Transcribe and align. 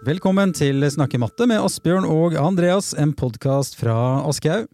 Velkommen 0.00 0.54
til 0.56 0.80
Snakke 0.88 1.18
matte 1.20 1.44
med 1.44 1.60
Asbjørn 1.60 2.06
og 2.08 2.32
Andreas, 2.40 2.94
en 2.96 3.10
podkast 3.12 3.74
fra 3.76 3.92
Aschehoug. 4.24 4.64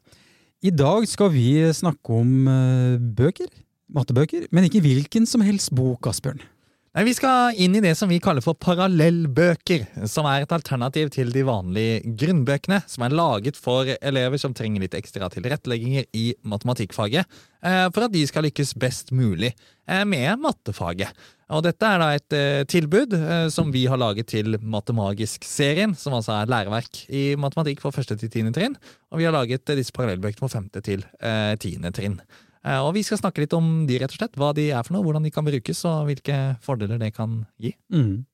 I 0.62 0.70
dag 0.70 1.02
skal 1.10 1.32
vi 1.34 1.48
snakke 1.74 2.18
om 2.20 2.46
eh, 2.46 2.94
bøker, 3.18 3.48
mattebøker, 3.90 4.44
men 4.54 4.68
ikke 4.68 4.84
hvilken 4.84 5.26
som 5.26 5.42
helst 5.42 5.72
bok, 5.74 6.06
Asbjørn. 6.06 6.44
Nei, 6.94 7.02
Vi 7.10 7.16
skal 7.18 7.58
inn 7.58 7.74
i 7.74 7.82
det 7.82 7.96
som 7.98 8.08
vi 8.08 8.20
kaller 8.22 8.40
for 8.40 8.54
parallellbøker, 8.54 9.82
som 10.08 10.24
er 10.30 10.46
et 10.46 10.54
alternativ 10.54 11.10
til 11.12 11.34
de 11.34 11.42
vanlige 11.44 12.14
grunnbøkene, 12.22 12.78
som 12.86 13.04
er 13.04 13.18
laget 13.18 13.58
for 13.58 13.90
elever 13.98 14.40
som 14.40 14.54
trenger 14.54 14.86
litt 14.86 14.94
ekstra 14.94 15.26
tilrettelegginger 15.34 16.06
i 16.14 16.30
matematikkfaget, 16.46 17.26
eh, 17.66 17.88
for 17.90 18.06
at 18.06 18.14
de 18.14 18.22
skal 18.30 18.46
lykkes 18.46 18.76
best 18.78 19.10
mulig 19.10 19.56
eh, 19.90 20.06
med 20.06 20.38
mattefaget. 20.46 21.10
Og 21.54 21.62
Dette 21.62 21.86
er 21.86 22.00
da 22.02 22.08
et 22.16 22.34
eh, 22.34 22.62
tilbud 22.66 23.12
som 23.54 23.68
vi 23.74 23.84
har 23.86 24.00
laget 24.00 24.32
til 24.32 24.56
Matemagisk-serien, 24.58 25.94
som 25.94 26.16
altså 26.18 26.40
er 26.40 26.50
læreverk 26.50 27.04
i 27.06 27.28
matematikk 27.38 27.84
for 27.84 27.94
første 27.94 28.16
til 28.18 28.32
tiende 28.32 28.54
trinn. 28.56 28.74
Og 29.14 29.20
vi 29.20 29.28
har 29.28 29.36
laget 29.36 29.62
disse 29.78 29.94
parallellbøkene 29.94 30.42
for 30.42 30.50
femte 30.50 30.82
til 30.82 31.06
tiende 31.62 31.94
trinn. 31.94 32.18
Eh, 32.66 32.82
og 32.82 32.94
vi 32.96 33.04
skal 33.06 33.20
snakke 33.20 33.44
litt 33.44 33.54
om 33.56 33.84
de, 33.88 33.98
rett 34.02 34.12
og 34.12 34.20
slett. 34.20 34.38
Hva 34.38 34.52
de 34.56 34.70
er 34.72 34.86
for 34.86 34.96
noe, 34.96 35.06
hvordan 35.06 35.26
de 35.26 35.32
kan 35.34 35.46
brukes, 35.46 35.84
og 35.88 36.08
hvilke 36.10 36.38
fordeler 36.64 37.00
det 37.02 37.12
kan 37.16 37.44
gi. 37.62 37.76
Mm. 37.94 38.24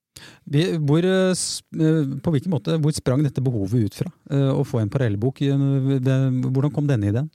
Hvor, 0.86 1.04
eh, 1.08 1.32
eh, 1.32 2.12
på 2.24 2.34
hvilken 2.34 2.52
måte, 2.52 2.78
hvor 2.80 2.94
sprang 2.96 3.24
dette 3.24 3.44
behovet 3.44 3.88
ut 3.88 3.98
fra? 4.02 4.12
Å 4.32 4.62
få 4.64 4.80
en 4.80 4.92
parallellbok? 4.92 5.42
Hvordan 5.42 6.72
kom 6.72 6.88
denne 6.88 7.12
ideen? 7.12 7.30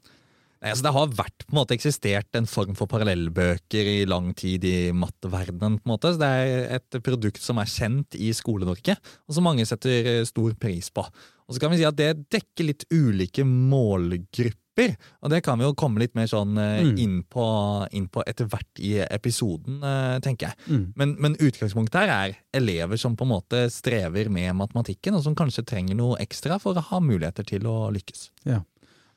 Nei, 0.57 0.71
altså 0.71 0.87
det 0.87 0.93
har 0.95 1.15
vært 1.19 1.45
på 1.45 1.53
en 1.53 1.59
måte 1.59 1.75
eksistert 1.77 2.37
en 2.39 2.49
form 2.49 2.73
for 2.77 2.89
parallellbøker 2.89 3.91
i 3.91 3.97
lang 4.09 4.31
tid 4.37 4.65
i 4.65 4.91
matteverdenen. 4.95 5.77
på 5.77 5.85
en 5.85 5.93
måte. 5.93 6.13
Så 6.13 6.21
det 6.21 6.29
er 6.29 6.77
et 6.79 7.01
produkt 7.05 7.41
som 7.43 7.61
er 7.61 7.69
kjent 7.69 8.17
i 8.17 8.31
Skole-Norge, 8.33 8.97
og 8.97 9.37
som 9.37 9.45
mange 9.45 9.65
setter 9.69 10.23
stor 10.25 10.55
pris 10.57 10.89
på. 10.89 11.05
Og 11.47 11.55
så 11.55 11.61
kan 11.61 11.71
vi 11.71 11.79
si 11.79 11.87
at 11.87 11.95
Det 11.95 12.27
dekker 12.33 12.67
litt 12.67 12.87
ulike 12.91 13.45
målgrupper. 13.47 14.95
Og 15.23 15.31
det 15.31 15.41
kan 15.45 15.57
vi 15.57 15.65
jo 15.65 15.75
komme 15.77 16.01
litt 16.01 16.13
mer 16.13 16.27
sånn 16.29 16.57
eh, 16.61 16.83
mm. 16.85 16.97
inn, 17.01 17.15
på, 17.25 17.45
inn, 17.97 18.05
på, 18.13 18.21
etter 18.29 18.45
hvert 18.45 18.81
i 18.83 18.99
episoden, 19.01 19.79
eh, 19.81 20.17
tenker 20.21 20.51
jeg. 20.51 20.59
Mm. 20.69 20.83
Men, 20.99 21.15
men, 21.17 21.37
utgangspunktet 21.41 22.03
her 22.03 22.13
er 22.13 22.35
elever 22.59 22.99
som 23.01 23.15
på 23.17 23.25
en 23.25 23.31
måte 23.31 23.63
strever 23.73 24.29
med 24.29 24.53
matematikken, 24.59 25.17
og 25.17 25.25
som 25.25 25.37
kanskje 25.37 25.65
trenger 25.65 25.97
noe 25.97 26.19
ekstra 26.21 26.59
for 26.61 26.77
å 26.77 26.85
ha 26.91 27.01
muligheter 27.01 27.47
til 27.47 27.65
å 27.65 27.87
lykkes. 27.95 28.27
Ja. 28.45 28.61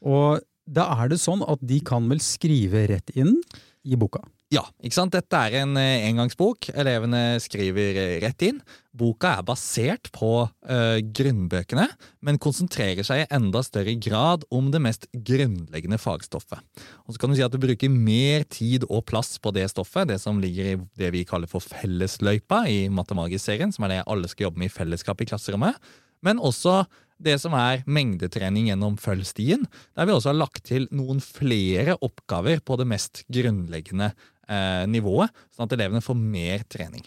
Og 0.01 0.41
da 0.71 0.87
er 1.03 1.11
det 1.13 1.21
sånn 1.23 1.43
at 1.47 1.63
de 1.67 1.81
kan 1.85 2.07
vel 2.11 2.23
skrive 2.23 2.87
rett 2.93 3.11
inn 3.19 3.37
i 3.83 3.99
boka? 3.99 4.23
Ja, 4.51 4.65
ikke 4.83 4.97
sant? 4.97 5.15
Dette 5.15 5.39
er 5.47 5.61
en 5.61 5.77
eh, 5.79 6.09
engangsbok. 6.09 6.73
Elevene 6.75 7.39
skriver 7.39 7.99
eh, 8.03 8.15
rett 8.25 8.43
inn. 8.43 8.57
Boka 8.99 9.37
er 9.39 9.45
basert 9.47 10.09
på 10.11 10.31
uh, 10.43 10.97
grunnbøkene, 11.15 11.85
men 12.27 12.41
konsentrerer 12.43 13.07
seg 13.07 13.23
i 13.23 13.29
enda 13.31 13.63
større 13.63 13.95
grad 14.03 14.43
om 14.51 14.73
det 14.75 14.81
mest 14.83 15.07
grunnleggende 15.15 16.01
fagstoffet. 16.03 16.59
Og 17.07 17.15
så 17.15 17.23
kan 17.23 17.31
du 17.31 17.39
si 17.39 17.47
at 17.47 17.55
du 17.55 17.63
bruker 17.63 17.95
mer 17.95 18.43
tid 18.51 18.89
og 18.89 19.05
plass 19.07 19.37
på 19.39 19.55
det 19.55 19.69
stoffet, 19.71 20.11
det 20.11 20.19
som 20.19 20.43
ligger 20.43 20.73
i 20.73 20.77
det 20.99 21.13
vi 21.15 21.23
kaller 21.29 21.51
for 21.51 21.63
fellesløypa 21.63 22.65
i 22.67 22.81
Matemagisk-serien, 22.91 23.71
som 23.71 23.87
er 23.87 23.95
det 23.95 24.03
alle 24.11 24.35
skal 24.35 24.49
jobbe 24.49 24.65
med 24.65 24.73
i 24.73 24.75
fellesskap 24.81 25.23
i 25.23 25.31
klasserommet, 25.31 25.79
men 26.27 26.43
også 26.43 26.85
det 27.21 27.37
som 27.43 27.55
er 27.59 27.85
mengdetrening 27.85 28.71
gjennom 28.71 28.97
følgstien, 29.01 29.67
der 29.97 30.09
vi 30.09 30.15
også 30.15 30.33
har 30.33 30.41
lagt 30.41 30.65
til 30.71 30.89
noen 30.95 31.21
flere 31.21 31.99
oppgaver 32.01 32.63
på 32.65 32.79
det 32.81 32.89
mest 32.89 33.25
grunnleggende 33.33 34.11
eh, 34.49 34.87
nivået, 34.89 35.33
sånn 35.53 35.69
at 35.69 35.77
elevene 35.77 36.05
får 36.05 36.17
mer 36.21 36.65
trening. 36.73 37.05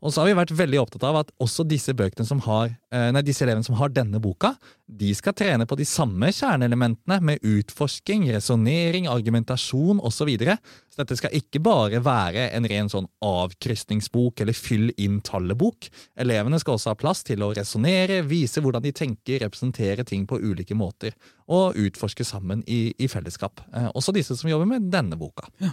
Og 0.00 0.12
så 0.12 0.22
har 0.22 0.30
vi 0.30 0.36
vært 0.38 0.52
veldig 0.56 0.78
opptatt 0.80 1.04
av 1.04 1.18
at 1.20 1.32
også 1.42 1.66
disse, 1.68 1.92
som 2.24 2.40
har, 2.46 2.70
eh, 2.90 3.10
nei, 3.12 3.22
disse 3.22 3.44
elevene 3.44 3.64
som 3.64 3.76
har 3.76 3.90
denne 3.90 4.20
boka, 4.20 4.54
de 4.88 5.12
skal 5.14 5.34
trene 5.34 5.66
på 5.66 5.76
de 5.76 5.84
samme 5.84 6.32
kjerneelementene 6.32 7.20
med 7.20 7.40
utforsking, 7.42 8.30
resonnering, 8.32 9.06
argumentasjon 9.06 10.00
osv. 10.00 10.20
Så, 10.20 10.26
videre. 10.28 10.58
så 10.92 11.00
dette 11.00 11.16
skal 11.16 11.32
ikke 11.32 11.62
bare 11.64 12.02
være 12.04 12.50
en 12.52 12.66
ren 12.68 12.90
sånn 12.92 13.06
avkrysningsbok 13.24 14.42
eller 14.44 14.52
fyll 14.52 14.90
inn 15.00 15.22
tallet-bok. 15.24 15.88
Elevene 16.20 16.60
skal 16.60 16.76
også 16.76 16.92
ha 16.92 16.98
plass 17.00 17.24
til 17.24 17.40
å 17.40 17.54
resonnere, 17.56 18.20
vise 18.28 18.60
hvordan 18.60 18.84
de 18.84 18.92
tenker, 18.92 19.40
representere 19.40 20.04
ting 20.04 20.26
på 20.28 20.36
ulike 20.36 20.76
måter, 20.76 21.16
og 21.48 21.72
utforske 21.80 22.24
sammen 22.28 22.60
i, 22.68 22.92
i 23.00 23.08
fellesskap. 23.08 23.64
Eh, 23.72 23.88
også 23.94 24.12
disse 24.12 24.36
som 24.36 24.50
jobber 24.50 24.68
med 24.68 24.92
denne 24.92 25.16
boka. 25.16 25.48
Ja. 25.64 25.72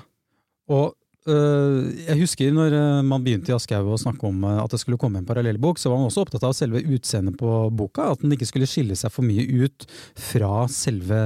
Og 0.71 0.95
jeg 1.27 2.17
husker 2.21 2.53
når 2.55 2.73
øh, 2.77 3.01
man 3.03 3.23
begynte 3.25 3.51
i 3.51 3.55
Aschehoug 3.55 3.95
å 3.95 3.99
snakke 3.99 4.27
om 4.29 4.45
øh, 4.47 4.61
at 4.63 4.71
det 4.71 4.79
skulle 4.79 4.99
komme 5.01 5.19
en 5.19 5.27
parallellbok, 5.27 5.79
så 5.81 5.91
var 5.91 5.99
man 5.99 6.07
også 6.07 6.23
opptatt 6.23 6.45
av 6.47 6.55
selve 6.55 6.79
utseendet 6.83 7.35
på 7.39 7.51
boka. 7.75 8.13
At 8.13 8.23
den 8.23 8.35
ikke 8.35 8.47
skulle 8.47 8.69
skille 8.69 8.95
seg 8.95 9.11
for 9.11 9.27
mye 9.27 9.43
ut 9.43 9.87
fra 10.29 10.65
selve 10.71 11.19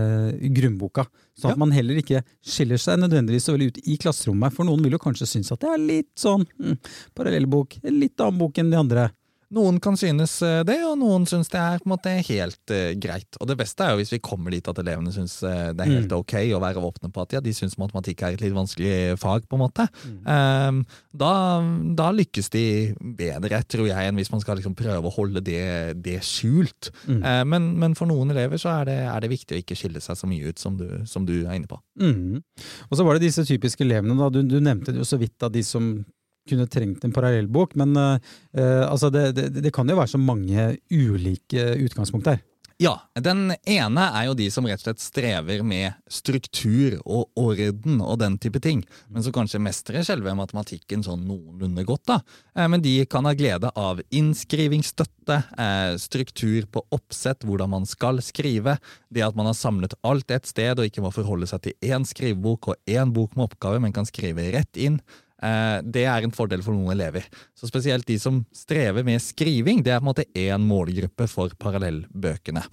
grunnboka. 0.57 1.05
Sånn 1.37 1.53
at 1.53 1.57
ja. 1.57 1.61
man 1.61 1.75
heller 1.75 2.01
ikke 2.01 2.23
skiller 2.41 2.81
seg 2.81 2.99
nødvendigvis 3.03 3.45
så 3.47 3.55
veldig 3.55 3.71
ut 3.71 3.81
i 3.85 3.97
klasserommet. 4.01 4.57
For 4.57 4.67
noen 4.67 4.83
vil 4.85 4.97
jo 4.97 5.03
kanskje 5.05 5.29
synes 5.29 5.53
at 5.53 5.61
det 5.63 5.71
er 5.71 5.83
litt 5.85 6.11
sånn 6.19 6.47
mm, 6.49 6.77
parallellbok, 7.17 7.79
en 7.85 8.01
litt 8.01 8.17
annen 8.21 8.41
bok 8.41 8.61
enn 8.61 8.73
de 8.73 8.81
andre. 8.81 9.07
Noen 9.51 9.81
kan 9.83 9.97
synes 9.99 10.37
eh, 10.45 10.61
det, 10.67 10.77
og 10.87 10.95
noen 11.01 11.25
synes 11.27 11.49
det 11.51 11.59
er 11.59 11.81
på 11.81 11.89
en 11.89 11.93
måte 11.93 12.13
helt 12.29 12.71
uh, 12.71 12.91
greit. 13.01 13.35
Og 13.41 13.49
Det 13.49 13.57
beste 13.59 13.83
er 13.83 13.93
jo 13.93 13.99
hvis 13.99 14.13
vi 14.13 14.21
kommer 14.23 14.53
dit 14.53 14.67
at 14.67 14.79
elevene 14.79 15.11
synes 15.11 15.37
uh, 15.43 15.71
det 15.75 15.83
er 15.83 15.91
helt 15.91 16.13
mm. 16.13 16.21
ok 16.21 16.35
å 16.55 16.61
være 16.63 16.83
åpne 16.87 17.11
på 17.11 17.25
at 17.25 17.35
ja, 17.35 17.41
de 17.43 17.53
synes 17.55 17.75
matematikk 17.81 18.23
er 18.23 18.37
et 18.37 18.43
litt 18.45 18.55
vanskelig 18.55 19.17
fag. 19.19 19.47
på 19.51 19.57
en 19.57 19.63
måte. 19.63 19.87
Um, 20.23 20.83
da, 21.11 21.33
da, 21.97 22.07
lykkes 22.15 22.51
de 22.53 22.65
bedre, 23.17 23.59
tror 23.67 23.89
jeg, 23.89 24.07
enn 24.07 24.21
hvis 24.21 24.31
man 24.31 24.43
skal 24.43 24.59
liksom 24.59 24.77
prøve 24.77 25.09
å 25.09 25.15
holde 25.17 25.43
det, 25.43 25.99
det 26.05 26.21
skjult. 26.27 26.93
Mm. 27.09 27.19
Uh, 27.19 27.43
men, 27.51 27.67
men, 27.83 27.97
for 27.99 28.07
noen 28.07 28.31
elever 28.31 28.61
så 28.61 28.71
er 28.77 28.87
det, 28.87 28.97
er 29.11 29.25
det, 29.25 29.33
viktig 29.35 29.57
å 29.57 29.61
ikke 29.65 29.79
skille 29.79 30.03
seg 30.03 30.19
så 30.19 30.31
mye 30.31 30.47
ut 30.47 30.63
som 30.63 30.79
du, 30.79 30.87
som 31.09 31.27
du 31.27 31.41
er 31.41 31.57
inne 31.57 31.67
på. 31.71 31.81
Mm. 31.99 32.39
Og 32.87 32.95
så 32.95 33.03
var 33.03 33.19
det 33.19 33.27
disse 33.27 33.43
typiske 33.47 33.83
elevene. 33.83 34.15
da, 34.15 34.31
Du, 34.31 34.41
du 34.47 34.59
nevnte 34.63 34.95
jo 34.95 35.07
så 35.07 35.19
vidt 35.19 35.43
av 35.43 35.51
de 35.51 35.63
som 35.65 35.91
kunne 36.49 36.69
trengt 36.71 37.03
en 37.05 37.13
parallellbok, 37.15 37.75
men 37.79 37.97
uh, 37.97 38.15
altså 38.87 39.11
det, 39.13 39.31
det, 39.37 39.49
det, 39.61 39.73
kan 39.75 39.89
jo 39.89 39.99
være 39.99 40.13
så 40.15 40.21
mange 40.21 40.71
ulike 40.91 41.73
utgangspunkt 41.85 42.29
der. 42.31 42.41
Ja, 42.81 42.95
Den 43.13 43.51
ene 43.69 44.03
er 44.09 44.23
jo 44.25 44.33
de 44.33 44.47
som 44.49 44.65
rett 44.65 44.81
og 44.81 44.87
slett 44.87 45.03
strever 45.03 45.59
med 45.61 45.99
struktur 46.09 46.95
og 47.03 47.29
orden 47.37 47.99
og 48.01 48.15
den 48.23 48.39
type 48.41 48.57
ting, 48.63 48.81
men 49.05 49.21
som 49.21 49.35
kanskje 49.35 49.61
mestrer 49.61 50.01
selve 50.07 50.33
matematikken 50.33 51.03
sånn 51.05 51.27
noenlunde 51.29 51.85
godt. 51.85 52.07
da. 52.09 52.17
Eh, 52.57 52.65
men 52.65 52.81
de 52.81 52.95
kan 53.05 53.29
ha 53.29 53.35
glede 53.37 53.69
av 53.77 54.01
innskrivingsstøtte, 54.09 55.37
struktur 56.01 56.65
på 56.73 56.81
oppsett, 56.89 57.45
hvordan 57.45 57.69
man 57.69 57.85
skal 57.85 58.17
skrive, 58.25 58.79
det 59.13 59.27
at 59.27 59.37
man 59.37 59.51
har 59.51 59.59
samlet 59.59 59.93
alt 60.01 60.33
et 60.33 60.49
sted 60.49 60.79
og 60.79 60.89
ikke 60.89 61.05
må 61.05 61.13
forholde 61.13 61.45
seg 61.51 61.61
til 61.67 61.77
én 61.85 62.07
skrivebok 62.07 62.73
og 62.73 62.89
én 62.89 63.13
bok 63.13 63.37
med 63.37 63.51
oppgave, 63.51 63.83
men 63.83 63.93
kan 63.93 64.09
skrive 64.09 64.49
rett 64.57 64.81
inn. 64.81 64.97
Eh, 65.41 65.77
det 65.83 66.05
er 66.05 66.25
en 66.25 66.33
fordel 66.35 66.63
for 66.65 66.75
noen 66.75 66.93
elever. 66.93 67.25
Så 67.57 67.69
Spesielt 67.69 68.07
de 68.07 68.17
som 68.21 68.43
strever 68.55 69.05
med 69.07 69.21
skriving, 69.23 69.81
det 69.83 69.95
er 69.95 70.01
på 70.01 70.07
en 70.07 70.11
måte 70.11 70.27
én 70.37 70.65
målgruppe 70.67 71.27
for 71.31 71.53
parallellbøkene. 71.61 72.63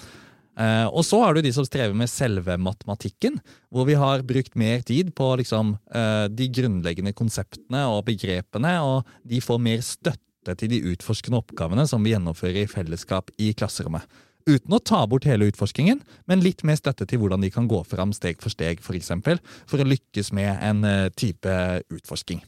Eh, 0.58 0.86
og 0.90 1.04
så 1.06 1.20
har 1.22 1.34
du 1.34 1.42
de 1.44 1.52
som 1.54 1.66
strever 1.66 1.94
med 1.96 2.10
selve 2.10 2.58
matematikken, 2.58 3.38
hvor 3.70 3.86
vi 3.88 3.96
har 3.98 4.26
brukt 4.26 4.56
mer 4.58 4.82
tid 4.86 5.14
på 5.16 5.36
liksom, 5.38 5.76
eh, 5.94 6.26
de 6.28 6.48
grunnleggende 6.50 7.14
konseptene 7.14 7.86
og 7.86 8.04
begrepene, 8.10 8.74
og 8.82 9.06
de 9.24 9.40
får 9.40 9.62
mer 9.62 9.84
støtte 9.86 10.56
til 10.58 10.72
de 10.72 10.82
utforskende 10.94 11.38
oppgavene 11.38 11.84
som 11.86 12.02
vi 12.02 12.14
gjennomfører 12.14 12.64
i 12.64 12.70
fellesskap 12.70 13.30
i 13.38 13.52
klasserommet 13.54 14.06
uten 14.48 14.74
å 14.74 14.80
ta 14.80 15.04
bort 15.10 15.28
hele 15.28 15.50
utforskingen, 15.52 16.00
men 16.26 16.42
litt 16.44 16.64
mer 16.66 16.78
støtte 16.80 17.06
til 17.08 17.22
hvordan 17.22 17.44
de 17.44 17.52
kan 17.54 17.68
gå 17.70 17.82
fram 17.86 18.14
steg 18.16 18.40
for 18.42 18.52
steg, 18.54 18.80
f.eks., 18.80 18.86
for, 18.88 18.98
eksempel, 18.98 19.40
for 19.68 19.82
å 19.82 19.88
lykkes 19.88 20.32
med 20.36 20.50
en 20.64 20.84
eh, 20.88 21.08
type 21.16 21.54
utforsking. 21.94 22.42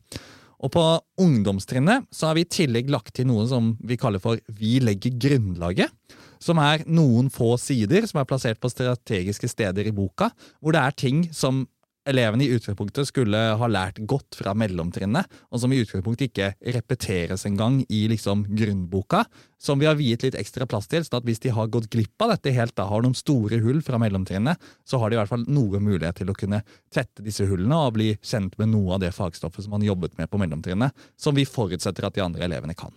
Og 0.60 0.72
På 0.74 0.84
ungdomstrinnet 1.20 2.08
så 2.12 2.28
har 2.28 2.36
vi 2.36 2.44
i 2.44 2.52
tillegg 2.52 2.90
lagt 2.92 3.14
til 3.16 3.28
noe 3.30 3.46
som 3.48 3.72
vi 3.80 3.96
kaller 4.00 4.20
for 4.20 4.40
Vi 4.58 4.76
legger 4.84 5.16
grunnlaget. 5.16 5.92
Som 6.40 6.60
er 6.60 6.84
noen 6.88 7.28
få 7.32 7.54
sider 7.60 8.06
som 8.08 8.20
er 8.20 8.28
plassert 8.28 8.60
på 8.60 8.68
strategiske 8.72 9.48
steder 9.48 9.88
i 9.88 9.92
boka, 9.92 10.30
hvor 10.60 10.76
det 10.76 10.80
er 10.80 10.96
ting 10.96 11.26
som 11.36 11.66
elevene 12.10 12.44
i 12.44 12.50
utgangspunktet 12.56 13.08
skulle 13.08 13.38
ha 13.56 13.68
lært 13.70 14.00
godt 14.08 14.36
fra 14.38 14.52
mellomtrinnet, 14.58 15.28
og 15.50 15.62
som 15.62 15.72
i 15.72 15.80
utgangspunktet 15.82 16.30
ikke 16.30 16.48
repeteres 16.76 17.46
engang 17.48 17.80
i 17.88 18.02
liksom 18.10 18.44
grunnboka, 18.48 19.24
som 19.60 19.80
vi 19.80 19.88
har 19.88 19.98
viet 19.98 20.24
litt 20.24 20.38
ekstra 20.38 20.66
plass 20.68 20.88
til, 20.90 21.04
sånn 21.06 21.20
at 21.20 21.28
hvis 21.28 21.42
de 21.44 21.52
har 21.54 21.70
gått 21.72 21.90
glipp 21.92 22.24
av 22.24 22.34
dette 22.34 22.54
helt, 22.56 22.74
da 22.78 22.86
har 22.88 23.04
noen 23.04 23.16
store 23.18 23.60
hull 23.64 23.82
fra 23.86 24.00
mellomtrinnet, 24.00 24.60
så 24.84 25.00
har 25.00 25.10
de 25.10 25.18
i 25.18 25.20
hvert 25.20 25.32
fall 25.32 25.44
noe 25.48 25.82
mulighet 25.82 26.20
til 26.22 26.32
å 26.32 26.36
kunne 26.36 26.62
tette 26.92 27.24
disse 27.26 27.46
hullene 27.48 27.78
og 27.86 27.94
bli 27.98 28.14
kjent 28.20 28.56
med 28.60 28.72
noe 28.72 28.96
av 28.96 29.04
det 29.04 29.12
fagstoffet 29.16 29.66
som 29.66 29.76
man 29.76 29.86
jobbet 29.86 30.16
med 30.20 30.30
på 30.30 30.40
mellomtrinnet, 30.40 30.96
som 31.20 31.36
vi 31.36 31.48
forutsetter 31.48 32.08
at 32.08 32.16
de 32.16 32.24
andre 32.24 32.48
elevene 32.48 32.76
kan. 32.76 32.94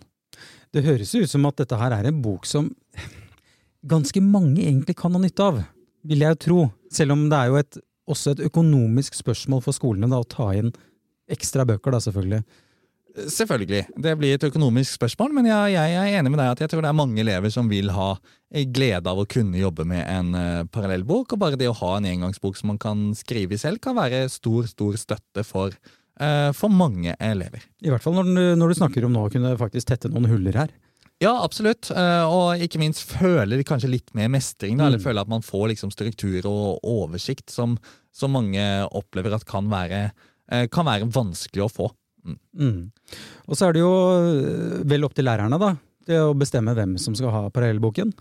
Det 0.74 0.82
høres 0.82 1.14
ut 1.14 1.30
som 1.30 1.44
at 1.46 1.60
dette 1.60 1.78
her 1.78 1.94
er 1.94 2.08
en 2.08 2.22
bok 2.24 2.48
som 2.48 2.72
ganske 3.84 4.20
mange 4.24 4.64
egentlig 4.64 4.96
kan 4.98 5.14
ha 5.14 5.20
nytte 5.20 5.44
av, 5.44 5.60
vil 6.04 6.24
jeg 6.24 6.34
jo 6.34 6.40
tro, 6.44 6.60
selv 6.92 7.14
om 7.14 7.28
det 7.30 7.38
er 7.38 7.52
jo 7.52 7.60
et 7.60 7.78
også 8.10 8.34
et 8.34 8.44
økonomisk 8.48 9.16
spørsmål 9.16 9.62
for 9.64 9.76
skolene 9.76 10.10
da, 10.10 10.20
å 10.20 10.28
ta 10.28 10.50
inn 10.56 10.72
ekstra 11.30 11.64
bøker, 11.68 11.94
da 11.94 12.02
selvfølgelig. 12.04 12.44
Selvfølgelig. 13.14 13.84
Det 14.02 14.12
blir 14.18 14.34
et 14.34 14.44
økonomisk 14.48 14.96
spørsmål, 14.96 15.36
men 15.36 15.46
jeg, 15.46 15.74
jeg, 15.76 15.98
er 16.00 16.16
enig 16.18 16.32
med 16.32 16.40
deg 16.42 16.50
at 16.50 16.62
jeg 16.64 16.72
tror 16.72 16.82
det 16.82 16.88
er 16.90 16.98
mange 16.98 17.20
elever 17.22 17.52
som 17.54 17.68
vil 17.70 17.92
ha 17.94 18.08
glede 18.74 19.10
av 19.10 19.20
å 19.22 19.26
kunne 19.30 19.60
jobbe 19.60 19.86
med 19.86 20.02
en 20.10 20.34
uh, 20.34 20.64
parallellbok. 20.74 21.36
Og 21.36 21.40
bare 21.40 21.58
det 21.60 21.68
å 21.70 21.76
ha 21.78 21.92
en 21.98 22.08
engangsbok 22.10 22.58
som 22.58 22.72
man 22.72 22.80
kan 22.82 23.12
skrive 23.18 23.58
selv, 23.60 23.78
kan 23.84 23.94
være 23.98 24.26
stor, 24.34 24.66
stor 24.70 24.98
støtte 24.98 25.46
for, 25.46 25.76
uh, 26.18 26.50
for 26.58 26.74
mange 26.74 27.14
elever. 27.22 27.62
I 27.86 27.94
hvert 27.94 28.02
fall 28.02 28.18
når, 28.18 28.58
når, 28.58 28.74
du 28.74 28.80
snakker 28.82 29.06
om 29.06 29.14
nå 29.14 29.28
å 29.28 29.32
kunne 29.32 29.54
faktisk 29.62 29.92
tette 29.92 30.10
noen 30.10 30.26
huller 30.32 30.64
her. 30.64 30.74
Ja, 31.24 31.32
absolutt. 31.40 31.88
Uh, 31.90 32.28
og 32.28 32.62
ikke 32.64 32.80
minst 32.82 33.08
føler 33.08 33.56
de 33.56 33.66
kanskje 33.66 33.90
litt 33.90 34.14
mer 34.16 34.30
mestring. 34.32 34.76
Da, 34.76 34.84
mm. 34.84 34.88
Eller 34.90 35.02
føler 35.02 35.24
at 35.24 35.32
man 35.32 35.44
får 35.44 35.70
liksom 35.72 35.92
struktur 35.94 36.46
og 36.50 36.84
oversikt 36.84 37.48
som, 37.52 37.78
som 38.14 38.36
mange 38.36 38.62
opplever 38.92 39.34
at 39.34 39.48
kan 39.48 39.72
være, 39.72 40.06
kan 40.70 40.86
være 40.86 41.08
vanskelig 41.14 41.64
å 41.64 41.72
få. 41.72 41.88
Mm. 42.24 42.38
Mm. 42.60 43.16
Og 43.48 43.58
så 43.58 43.68
er 43.68 43.76
det 43.76 43.82
jo 43.82 43.92
øh, 43.92 44.78
vel 44.88 45.04
opp 45.06 45.16
til 45.16 45.28
lærerne, 45.28 45.60
da. 45.60 45.74
Det 46.04 46.20
å 46.20 46.36
bestemme 46.36 46.74
hvem 46.76 46.96
som 47.00 47.16
skal 47.16 47.32
ha 47.32 47.42
parallellboken. 47.52 48.12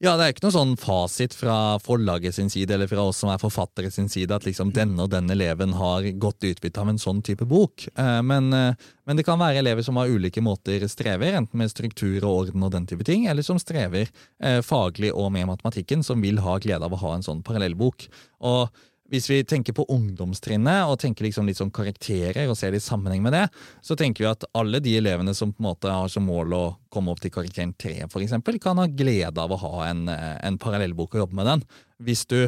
Ja, 0.00 0.14
det 0.16 0.24
er 0.24 0.32
ikke 0.32 0.46
noe 0.46 0.54
sånn 0.54 0.70
fasit 0.80 1.34
fra 1.36 1.54
forlaget 1.84 2.32
sin 2.32 2.48
side 2.48 2.72
eller 2.72 2.88
fra 2.88 3.02
oss 3.10 3.18
som 3.20 3.28
er 3.28 3.40
forfattere 3.42 3.90
sin 3.92 4.06
side 4.08 4.32
at 4.32 4.46
liksom 4.48 4.70
denne 4.72 5.04
og 5.04 5.10
denne 5.12 5.34
eleven 5.34 5.74
har 5.76 6.06
godt 6.16 6.46
utbytte 6.48 6.80
av 6.80 6.88
en 6.88 7.00
sånn 7.02 7.20
type 7.20 7.44
bok. 7.44 7.84
Eh, 7.92 8.20
men, 8.24 8.48
eh, 8.56 8.86
men, 9.04 9.18
det 9.18 9.26
kan 9.28 9.36
være 9.36 9.60
elever 9.60 9.84
som 9.84 10.00
har 10.00 10.08
ulike 10.08 10.40
måter 10.40 10.86
strever, 10.88 11.36
enten 11.36 11.60
med 11.60 11.68
struktur 11.68 12.16
og 12.24 12.46
orden 12.46 12.64
og 12.64 12.72
den 12.72 12.88
type 12.88 13.04
ting, 13.04 13.26
eller 13.28 13.44
som 13.44 13.60
strever 13.60 14.08
eh, 14.08 14.62
faglig 14.64 15.12
og 15.12 15.28
med 15.36 15.50
matematikken, 15.52 16.00
som 16.06 16.24
vil 16.24 16.40
ha 16.40 16.56
glede 16.64 16.88
av 16.88 16.96
å 16.96 17.02
ha 17.04 17.12
en 17.18 17.26
sånn 17.26 17.44
parallellbok. 17.44 18.08
Og 18.40 18.72
hvis 19.10 19.26
vi 19.30 19.40
tenker 19.48 19.74
på 19.76 19.86
ungdomstrinnet 19.90 20.86
og 20.86 21.00
tenker 21.02 21.26
liksom 21.26 21.48
litt 21.48 21.58
sånn 21.58 21.72
karakterer 21.74 22.46
og 22.50 22.56
ser 22.58 22.72
det 22.72 22.80
i 22.80 22.86
sammenheng 22.86 23.24
med 23.24 23.34
det, 23.34 23.44
så 23.82 23.96
tenker 23.98 24.24
vi 24.24 24.30
at 24.30 24.46
alle 24.56 24.80
de 24.82 24.96
elevene 25.00 25.34
som 25.36 25.52
på 25.52 25.64
en 25.64 25.70
måte 25.72 25.90
har 25.90 26.10
som 26.12 26.26
mål 26.30 26.56
å 26.56 26.64
komme 26.94 27.12
opp 27.12 27.22
til 27.22 27.34
karakteren 27.34 27.74
3, 27.74 28.06
f.eks., 28.06 28.36
kan 28.62 28.78
ha 28.78 28.86
glede 28.86 29.42
av 29.42 29.52
å 29.54 29.60
ha 29.60 29.76
en, 29.88 30.06
en 30.10 30.58
parallellbok 30.60 31.16
og 31.16 31.24
jobbe 31.24 31.40
med 31.40 31.48
den. 31.50 31.64
Hvis 32.06 32.22
du 32.30 32.38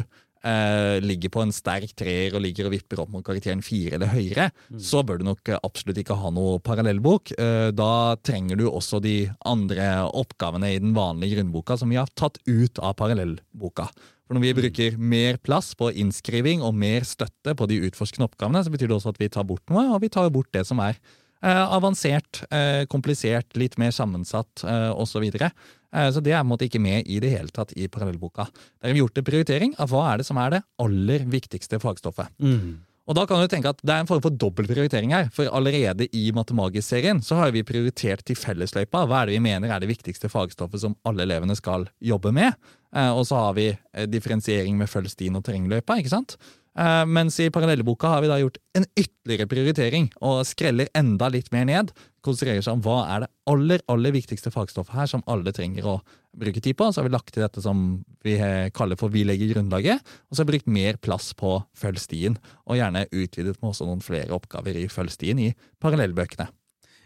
eh, 0.43 1.01
ligger 1.03 1.31
på 1.33 1.43
en 1.43 1.53
sterk 1.55 1.93
treer 1.99 2.35
og 2.35 2.43
ligger 2.43 2.69
og 2.69 2.75
vipper 2.75 3.03
opp 3.03 3.11
mot 3.13 3.25
karakteren 3.25 3.63
4 3.65 3.97
eller 3.97 4.13
høyere, 4.13 4.49
mm. 4.69 4.79
så 4.83 5.03
bør 5.03 5.19
du 5.19 5.27
nok 5.27 5.53
absolutt 5.59 5.99
ikke 6.03 6.17
ha 6.19 6.31
noe 6.33 6.59
parallellbok. 6.63 7.35
Eh, 7.37 7.69
da 7.75 7.91
trenger 8.23 8.59
du 8.59 8.67
også 8.69 9.01
de 9.03 9.17
andre 9.49 9.89
oppgavene 10.11 10.73
i 10.73 10.81
den 10.83 10.95
vanlige 10.97 11.39
grunnboka 11.39 11.79
som 11.79 11.91
vi 11.93 11.99
har 11.99 12.11
tatt 12.19 12.39
ut 12.47 12.81
av 12.83 12.97
parallellboka. 12.99 13.89
For 14.27 14.37
når 14.37 14.45
vi 14.45 14.53
bruker 14.55 14.95
mer 14.97 15.37
plass 15.43 15.73
på 15.79 15.91
innskriving 15.99 16.63
og 16.63 16.75
mer 16.79 17.03
støtte 17.07 17.55
på 17.59 17.67
de 17.69 17.81
utforskende 17.89 18.29
oppgavene, 18.29 18.63
så 18.63 18.71
betyr 18.71 18.89
det 18.89 18.97
også 18.97 19.11
at 19.13 19.19
vi 19.21 19.31
tar 19.33 19.47
bort 19.47 19.65
noe, 19.71 19.89
og 19.95 20.01
vi 20.03 20.11
tar 20.13 20.31
bort 20.33 20.51
det 20.55 20.63
som 20.69 20.79
er 20.83 20.95
eh, 21.43 21.63
avansert, 21.63 22.43
eh, 22.49 22.83
komplisert, 22.91 23.51
litt 23.59 23.75
mer 23.81 23.91
sammensatt 23.95 24.63
eh, 24.63 24.91
osv. 24.95 25.27
Så, 25.27 25.49
eh, 25.49 26.09
så 26.15 26.23
det 26.23 26.31
er 26.31 26.39
på 26.39 26.47
en 26.47 26.53
måte 26.53 26.69
ikke 26.69 26.81
med 26.83 27.09
i 27.11 27.19
det 27.23 27.33
hele 27.35 27.51
tatt 27.53 27.75
i 27.75 27.89
parallellboka. 27.91 28.47
Der 28.79 28.89
har 28.91 28.95
vi 28.95 29.03
gjort 29.03 29.19
en 29.19 29.27
prioritering 29.27 29.77
av 29.83 29.91
hva 29.91 30.07
er 30.13 30.23
det 30.23 30.29
som 30.29 30.39
er 30.41 30.57
det 30.57 30.63
aller 30.83 31.27
viktigste 31.35 31.81
fagstoffet. 31.83 32.31
Mm. 32.39 32.81
Og 33.03 33.17
da 33.17 33.25
kan 33.27 33.41
du 33.41 33.49
tenke 33.51 33.67
at 33.73 33.81
Det 33.83 33.91
er 33.91 34.03
en 34.03 34.07
form 34.07 34.21
for 34.23 34.31
dobbel 34.31 34.67
prioritering 34.69 35.11
her. 35.11 35.27
For 35.35 35.51
allerede 35.51 36.07
i 36.15 36.29
Matemagisk-serien 36.31 37.19
så 37.19 37.41
har 37.41 37.51
vi 37.51 37.65
prioritert 37.67 38.23
til 38.23 38.39
fellesløypa. 38.39 39.03
Hva 39.03 39.21
er 39.21 39.27
det 39.27 39.35
vi 39.35 39.43
mener 39.43 39.73
er 39.73 39.83
det 39.83 39.91
viktigste 39.91 40.31
fagstoffet 40.31 40.79
som 40.85 40.95
alle 41.03 41.27
elevene 41.27 41.57
skal 41.59 41.89
jobbe 41.99 42.31
med? 42.31 42.55
Eh, 42.93 43.11
og 43.11 43.25
så 43.27 43.39
har 43.47 43.55
vi 43.57 43.69
eh, 43.71 44.09
differensiering 44.09 44.77
med 44.77 44.91
følg 44.91 45.09
stien 45.11 45.37
og 45.37 45.45
terrengløypa. 45.45 45.97
ikke 45.99 46.13
sant? 46.13 46.37
Uh, 46.73 47.03
mens 47.05 47.35
i 47.37 47.51
parallellboka 47.53 48.09
har 48.09 48.23
vi 48.23 48.29
da 48.31 48.39
gjort 48.41 48.55
en 48.73 48.87
ytterligere 48.97 49.45
prioritering 49.45 50.07
og 50.25 50.39
skreller 50.49 50.87
enda 50.97 51.27
litt 51.29 51.51
mer 51.53 51.67
ned. 51.69 51.91
Konsentrerer 52.25 52.65
seg 52.65 52.79
om 52.79 52.81
hva 52.81 52.95
er 53.13 53.21
det 53.21 53.29
aller 53.51 53.83
aller 53.93 54.15
viktigste 54.15 54.49
fagstoffet 54.49 54.97
her 54.97 55.11
som 55.11 55.21
alle 55.29 55.53
trenger 55.53 55.85
å 55.85 55.99
bruke 56.33 56.63
tid 56.63 56.79
på. 56.79 56.87
Så 56.89 57.01
har 57.01 57.05
vi 57.05 57.13
lagt 57.13 57.29
til 57.35 57.45
dette 57.45 57.61
som 57.61 58.01
vi 58.25 58.39
kaller 58.73 58.97
for 58.97 59.13
'vi 59.13 59.21
legger 59.27 59.53
grunnlaget', 59.53 60.01
og 60.01 60.33
så 60.33 60.41
har 60.41 60.49
vi 60.49 60.53
brukt 60.55 60.73
mer 60.79 60.97
plass 60.97 61.33
på 61.37 61.61
følg 61.77 61.99
stien. 62.01 62.39
Og 62.65 62.81
gjerne 62.81 63.05
utvidet 63.11 63.61
med 63.61 63.69
også 63.69 63.85
noen 63.85 64.01
flere 64.01 64.33
oppgaver 64.33 64.73
i 64.73 64.89
følg 64.89 65.11
stien 65.13 65.37
i 65.37 65.53
parallellbøkene. 65.79 66.49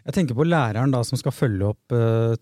Jeg 0.06 0.14
tenker 0.14 0.34
på 0.34 0.48
læreren 0.48 0.90
da 0.90 1.02
som 1.04 1.18
skal 1.18 1.32
følge 1.32 1.68
opp 1.68 1.92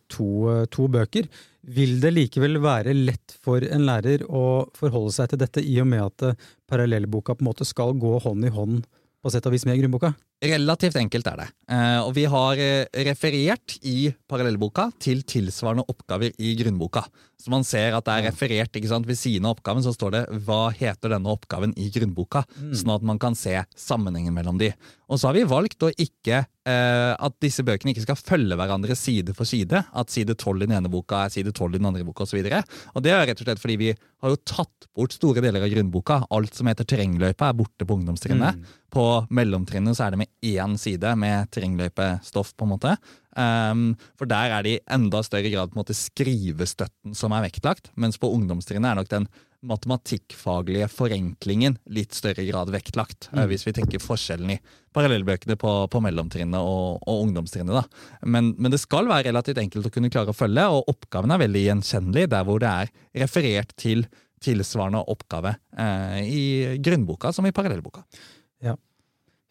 to, 0.06 0.30
to 0.70 0.86
bøker. 0.86 1.26
Vil 1.66 1.96
det 1.98 2.12
likevel 2.14 2.60
være 2.62 2.94
lett 2.94 3.34
for 3.42 3.64
en 3.64 3.86
lærer 3.88 4.22
å 4.30 4.68
forholde 4.76 5.14
seg 5.16 5.32
til 5.32 5.40
dette, 5.42 5.64
i 5.64 5.80
og 5.82 5.88
med 5.90 6.04
at 6.04 6.26
eh, 6.28 6.44
parallellboka 6.70 7.34
på 7.34 7.42
en 7.42 7.48
måte 7.50 7.66
skal 7.66 7.96
gå 7.98 8.12
hånd 8.22 8.46
i 8.46 8.52
hånd 8.54 8.84
på 8.86 9.32
sett 9.34 9.48
og 9.48 9.56
vis 9.56 9.66
med 9.66 9.80
grunnboka? 9.80 10.12
Relativt 10.44 10.98
enkelt 11.00 11.28
er 11.30 11.38
det. 11.40 11.46
Eh, 11.72 12.00
og 12.04 12.10
vi 12.14 12.26
har 12.28 12.60
eh, 12.60 12.84
referert 13.08 13.78
i 13.88 14.10
parallellboka 14.28 14.90
til 15.00 15.22
tilsvarende 15.24 15.86
oppgaver 15.88 16.34
i 16.36 16.52
grunnboka. 16.58 17.06
Så 17.40 17.52
man 17.52 17.64
ser 17.64 17.96
at 17.96 18.04
det 18.04 18.14
er 18.14 18.26
referert 18.30 18.76
ikke 18.76 18.90
sant? 18.90 19.08
Ved 19.08 19.16
siden 19.16 19.48
av 19.48 19.56
oppgaven 19.56 19.84
så 19.84 19.92
står 19.94 20.12
det 20.12 20.22
'Hva 20.44 20.72
heter 20.72 21.12
denne 21.12 21.32
oppgaven 21.32 21.72
i 21.76 21.90
grunnboka?' 21.90 22.44
Mm. 22.56 22.74
Sånn 22.74 22.94
at 22.94 23.02
man 23.02 23.18
kan 23.18 23.34
se 23.34 23.64
sammenhengen 23.76 24.32
mellom 24.32 24.58
de. 24.58 24.72
Og 25.08 25.18
så 25.18 25.28
har 25.28 25.34
vi 25.34 25.44
valgt 25.44 25.82
å 25.82 25.92
ikke 25.92 26.46
eh, 26.66 27.14
at 27.14 27.34
disse 27.40 27.62
bøkene 27.62 27.92
ikke 27.92 28.06
skal 28.06 28.16
følge 28.16 28.56
hverandre 28.56 28.96
side 28.96 29.34
for 29.34 29.44
side. 29.44 29.84
At 29.94 30.10
side 30.10 30.34
12 30.34 30.62
i 30.62 30.66
den 30.66 30.76
ene 30.76 30.90
boka 30.90 31.26
er 31.26 31.28
side 31.30 31.52
12 31.52 31.74
i 31.74 31.78
den 31.78 31.86
andre 31.86 32.04
boka 32.04 32.24
osv. 32.24 32.40
Og 32.40 33.02
det 33.02 33.12
er 33.12 33.26
rett 33.26 33.40
og 33.40 33.46
slett 33.46 33.62
fordi 33.62 33.76
vi 33.76 33.94
har 33.94 34.30
jo 34.30 34.36
tatt 34.36 34.88
bort 34.96 35.12
store 35.12 35.40
deler 35.40 35.62
av 35.62 35.70
grunnboka. 35.70 36.26
Alt 36.30 36.54
som 36.54 36.66
heter 36.66 36.84
terrengløypa, 36.84 37.50
er 37.50 37.58
borte 37.60 37.86
på 37.86 37.94
ungdomstrinnet. 38.00 38.56
Mm. 38.56 38.64
På 38.90 39.26
mellomtrinnet 39.30 39.96
så 39.96 40.06
er 40.06 40.10
det 40.16 40.18
med 40.24 40.25
én 40.46 40.76
side 40.80 41.14
med 41.18 41.50
terrengløypestoff, 41.54 42.54
på 42.56 42.66
en 42.66 42.74
måte. 42.74 42.96
Um, 43.36 43.90
for 44.16 44.28
der 44.30 44.54
er 44.56 44.64
det 44.64 44.70
i 44.76 44.84
enda 44.96 45.20
større 45.24 45.50
grad 45.52 45.72
på 45.72 45.76
en 45.76 45.82
måte 45.82 45.96
skrivestøtten 45.96 47.16
som 47.16 47.34
er 47.36 47.44
vektlagt, 47.48 47.90
mens 48.00 48.16
på 48.20 48.30
ungdomstrinnet 48.32 48.90
er 48.90 49.00
nok 49.00 49.12
den 49.12 49.28
matematikkfaglige 49.66 50.88
forenklingen 50.92 51.76
litt 51.92 52.14
større 52.16 52.44
grad 52.46 52.70
vektlagt, 52.72 53.28
eh, 53.32 53.40
mm. 53.42 53.46
hvis 53.50 53.66
vi 53.66 53.74
tenker 53.76 54.02
forskjellen 54.02 54.52
i 54.54 54.58
parallellbøkene 54.96 55.56
på, 55.60 55.72
på 55.92 56.02
mellomtrinnet 56.04 56.60
og, 56.60 57.02
og 57.02 57.24
ungdomstrinnet. 57.26 57.98
Men, 58.24 58.54
men, 58.56 58.72
det 58.72 58.80
skal 58.82 59.10
være 59.10 59.28
relativt 59.30 59.60
enkelt 59.62 59.88
å 59.88 59.92
kunne 59.94 60.12
klare 60.12 60.32
å 60.32 60.36
følge, 60.36 60.68
og 60.72 60.92
oppgaven 60.92 61.34
er 61.34 61.42
veldig 61.44 61.66
gjenkjennelig 61.66 62.30
der 62.32 62.46
hvor 62.46 62.62
det 62.62 62.72
er 62.72 62.94
referert 63.24 63.76
til 63.80 64.06
tilsvarende 64.44 65.02
oppgave 65.10 65.56
eh, 65.80 66.18
i 66.24 66.42
grunnboka 66.84 67.32
som 67.32 67.46
i 67.48 67.54
parallellboka. 67.56 68.04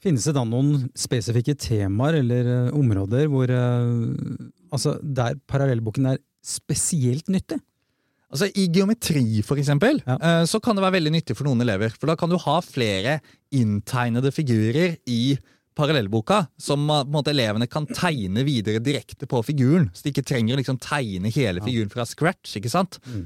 Finnes 0.04 0.26
det 0.28 0.36
da 0.36 0.44
noen 0.48 0.90
spesifikke 0.98 1.56
temaer 1.58 2.20
eller 2.20 2.50
uh, 2.50 2.76
områder 2.78 3.30
hvor 3.32 3.50
uh, 3.50 4.36
altså 4.74 4.98
der 5.02 5.40
parallellboken 5.50 6.12
er 6.12 6.22
spesielt 6.46 7.32
nyttig? 7.32 7.58
Altså 8.36 8.50
I 8.58 8.68
geometri 8.74 9.42
for 9.46 9.62
eksempel, 9.62 10.02
ja. 10.04 10.18
uh, 10.20 10.44
så 10.50 10.60
kan 10.62 10.76
det 10.76 10.84
være 10.84 10.98
veldig 10.98 11.16
nyttig 11.16 11.38
for 11.38 11.48
noen 11.48 11.64
elever. 11.64 11.94
For 11.96 12.12
da 12.12 12.18
kan 12.20 12.32
du 12.32 12.38
ha 12.42 12.60
flere 12.66 13.20
inntegnede 13.56 14.34
figurer 14.36 14.98
i 15.10 15.38
parallellboka 15.76 16.46
som 16.62 16.86
måte, 16.88 17.34
elevene 17.34 17.68
kan 17.68 17.88
tegne 17.90 18.46
videre 18.48 18.80
direkte 18.84 19.28
på 19.28 19.42
figuren. 19.44 19.90
Så 19.92 20.06
de 20.06 20.14
ikke 20.14 20.24
trenger 20.28 20.56
å 20.56 20.60
liksom, 20.62 20.78
tegne 20.80 21.32
hele 21.36 21.64
figuren 21.64 21.92
fra 21.92 22.06
scratch. 22.08 22.54
ikke 22.56 22.72
sant? 22.72 22.96
Mm. 23.12 23.26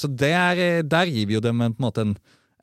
så 0.00 0.08
der, 0.08 0.80
der 0.88 1.12
gir 1.12 1.28
vi 1.28 1.36
jo 1.36 1.42
dem 1.44 1.60
en, 1.60 1.74
på 1.76 1.82
en 1.82 1.88
måte 1.90 2.06
en 2.06 2.14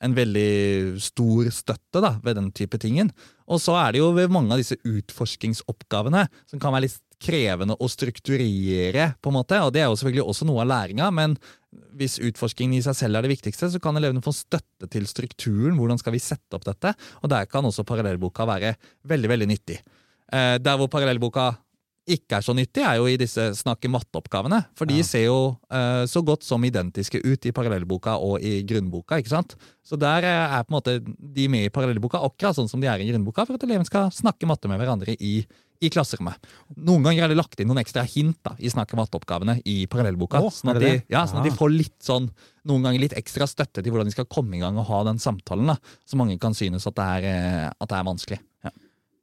en 0.04 0.14
veldig 0.14 1.00
stor 1.02 1.50
støtte 1.54 2.02
da, 2.04 2.14
ved 2.24 2.38
den 2.38 2.52
type 2.54 2.78
tingen. 2.80 3.10
Og 3.48 3.60
så 3.62 3.74
er 3.80 3.94
det 3.94 4.02
jo 4.02 4.12
ved 4.16 4.32
mange 4.32 4.54
av 4.54 4.62
disse 4.62 4.78
utforskingsoppgavene 4.86 6.26
som 6.50 6.62
kan 6.62 6.74
være 6.74 6.86
litt 6.86 7.00
krevende 7.18 7.74
å 7.82 7.88
strukturere, 7.90 9.08
på 9.18 9.30
en 9.32 9.36
måte, 9.40 9.58
og 9.58 9.72
det 9.74 9.82
er 9.82 9.88
jo 9.88 9.96
selvfølgelig 9.98 10.26
også 10.30 10.46
noe 10.46 10.62
av 10.62 10.70
læringa, 10.70 11.08
men 11.14 11.34
hvis 11.98 12.18
utforskingen 12.22 12.78
i 12.78 12.84
seg 12.84 12.94
selv 12.96 13.18
er 13.18 13.26
det 13.26 13.32
viktigste, 13.32 13.70
så 13.72 13.80
kan 13.82 13.98
elevene 13.98 14.22
få 14.24 14.32
støtte 14.36 14.86
til 14.92 15.06
strukturen. 15.10 15.76
Hvordan 15.76 15.98
skal 16.00 16.14
vi 16.14 16.22
sette 16.22 16.56
opp 16.56 16.66
dette? 16.68 16.94
Og 17.22 17.32
der 17.32 17.48
kan 17.50 17.66
også 17.66 17.84
parallellboka 17.88 18.46
være 18.48 18.76
veldig, 19.10 19.32
veldig 19.34 19.48
nyttig. 19.50 19.80
Eh, 20.32 20.56
der 20.62 20.78
hvor 20.78 20.90
parallellboka 20.92 21.50
ikke 22.08 22.38
er 22.38 22.44
så 22.44 22.54
nyttig, 22.56 22.82
er 22.84 22.98
jo 22.98 23.06
i 23.10 23.18
disse 23.20 23.44
snakke 23.58 23.90
matte-oppgavene. 23.92 24.62
For 24.78 24.88
de 24.88 24.98
ja. 25.00 25.06
ser 25.06 25.26
jo 25.26 25.38
uh, 25.72 26.04
så 26.08 26.22
godt 26.24 26.46
som 26.46 26.64
identiske 26.64 27.20
ut 27.24 27.48
i 27.48 27.52
parallellboka 27.54 28.16
og 28.24 28.44
i 28.44 28.62
grunnboka. 28.68 29.20
ikke 29.20 29.32
sant? 29.34 29.54
Så 29.84 29.98
der 30.00 30.26
uh, 30.26 30.56
er 30.58 30.66
på 30.66 30.72
en 30.72 30.78
måte 30.78 30.98
de 31.04 31.48
med 31.52 31.68
i 31.68 31.72
parallellboka 31.72 32.20
akkurat 32.24 32.58
sånn 32.58 32.70
som 32.70 32.82
de 32.82 32.90
er 32.90 33.04
i 33.04 33.08
grunnboka, 33.10 33.46
for 33.48 33.58
at 33.58 33.66
eleven 33.68 33.88
skal 33.88 34.12
snakke 34.14 34.48
matte 34.48 34.70
med 34.70 34.80
hverandre 34.80 35.14
i, 35.14 35.36
i 35.84 35.92
klasserommet. 35.92 36.50
Noen 36.74 37.06
ganger 37.06 37.26
er 37.26 37.32
det 37.32 37.38
lagt 37.38 37.60
inn 37.60 37.70
noen 37.70 37.82
ekstra 37.84 38.02
hint 38.08 38.40
da, 38.46 38.56
i 38.58 38.72
snakke 38.72 38.98
matte-oppgavene 38.98 39.60
i 39.68 39.78
parallellboka. 39.90 40.42
Oh, 40.42 40.54
sånn, 40.54 40.74
at 40.74 40.82
de, 40.82 40.96
ja, 41.12 41.26
sånn 41.28 41.42
at 41.42 41.48
de 41.50 41.54
får 41.54 41.74
litt 41.74 41.98
sånn, 42.04 42.30
noen 42.68 42.88
ganger 42.88 43.04
litt 43.06 43.16
ekstra 43.18 43.46
støtte 43.50 43.84
til 43.84 43.94
hvordan 43.94 44.10
de 44.10 44.16
skal 44.16 44.28
komme 44.30 44.58
i 44.58 44.62
gang 44.64 44.80
og 44.80 44.88
ha 44.90 45.04
den 45.10 45.22
samtalen. 45.22 45.74
da, 45.74 45.78
Så 46.08 46.18
mange 46.20 46.40
kan 46.42 46.56
synes 46.56 46.88
at 46.88 46.98
det 46.98 47.08
er, 47.18 47.28
uh, 47.28 47.66
at 47.76 47.90
det 47.92 48.00
er 48.00 48.12
vanskelig. 48.12 48.42
Ja. 48.66 48.74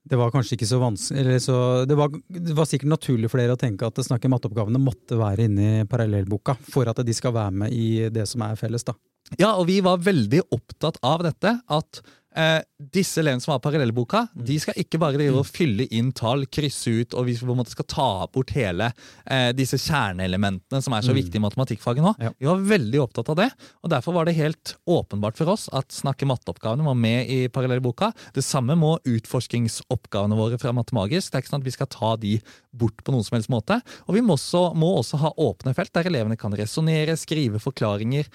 Det 0.06 0.20
var 0.20 0.30
kanskje 0.34 0.54
ikke 0.58 0.70
så 0.70 0.78
vanskelig 0.82 1.40
så 1.42 1.58
det, 1.90 1.96
var, 1.98 2.12
det, 2.14 2.54
var, 2.54 2.68
sikkert 2.70 2.92
naturlig 2.92 3.30
for 3.32 3.42
dere 3.42 3.56
å 3.56 3.60
tenke 3.60 3.88
at 3.88 4.04
snakke 4.06 4.30
matteoppgavene 4.30 4.82
måtte 4.82 5.18
være 5.18 5.48
inni 5.48 5.88
parallellboka 5.90 6.58
for 6.70 6.92
at 6.92 7.02
de 7.06 7.16
skal 7.16 7.34
være 7.34 7.56
med 7.64 7.74
i 7.74 8.12
det 8.14 8.28
som 8.30 8.44
er 8.46 8.60
felles. 8.60 8.86
da. 8.86 8.94
Ja, 9.40 9.56
og 9.58 9.66
vi 9.72 9.80
var 9.82 10.04
veldig 10.06 10.44
opptatt 10.54 11.00
av 11.06 11.26
dette. 11.26 11.56
At 11.74 12.04
Eh, 12.36 12.62
disse 12.92 13.22
elevene 13.22 13.39
som 13.39 13.54
har 13.54 13.62
parallellboka, 13.63 14.25
de 14.36 14.58
skal 14.60 14.75
ikke 14.80 15.00
bare 15.00 15.15
drive 15.15 15.39
og 15.39 15.48
fylle 15.48 15.86
inn 15.96 16.12
tall, 16.15 16.44
krysse 16.51 16.92
ut, 16.92 17.15
og 17.15 17.30
vi 17.30 17.36
på 17.39 17.54
en 17.54 17.62
måte 17.62 17.72
skal 17.72 17.88
ta 17.88 18.08
bort 18.32 18.51
hele 18.56 18.89
eh, 19.24 19.51
disse 19.56 19.80
kjerneelementene 19.80 20.82
som 20.84 20.96
er 20.98 21.06
så 21.06 21.15
viktige 21.15 21.39
i 21.39 21.46
matematikkfaget 21.46 22.04
nå. 22.04 22.12
Ja. 22.20 22.34
Vi 22.36 22.50
var 22.50 22.65
veldig 22.74 23.01
opptatt 23.06 23.32
av 23.32 23.39
det, 23.39 23.50
og 23.82 23.94
derfor 23.94 24.18
var 24.18 24.27
det 24.27 24.36
helt 24.36 24.75
åpenbart 24.84 25.39
for 25.39 25.54
oss 25.56 25.70
at 25.75 25.96
snakke 25.96 26.27
matteoppgavene 26.27 26.88
var 26.88 27.00
med 27.00 27.32
i 27.32 27.39
parallellboka. 27.48 28.12
Det 28.36 28.44
samme 28.44 28.75
må 28.80 28.98
utforskingsoppgavene 29.08 30.39
våre 30.39 30.60
fra 30.60 30.75
Matemagisk. 30.75 31.32
Det 31.32 31.39
er 31.39 31.46
ikke 31.46 31.54
sånn 31.54 31.63
at 31.63 31.70
vi 31.70 31.75
skal 31.77 31.92
ta 31.96 32.12
de 32.20 32.36
bort 32.75 33.00
på 33.06 33.15
noen 33.15 33.24
som 33.24 33.38
helst 33.38 33.51
måte. 33.54 33.80
Og 34.10 34.18
vi 34.18 34.24
må 34.25 34.36
også, 34.36 34.68
må 34.75 34.92
også 35.00 35.22
ha 35.24 35.32
åpne 35.39 35.75
felt 35.77 35.94
der 35.96 36.12
elevene 36.12 36.36
kan 36.39 36.54
resonnere, 36.56 37.15
skrive 37.20 37.63
forklaringer, 37.63 38.27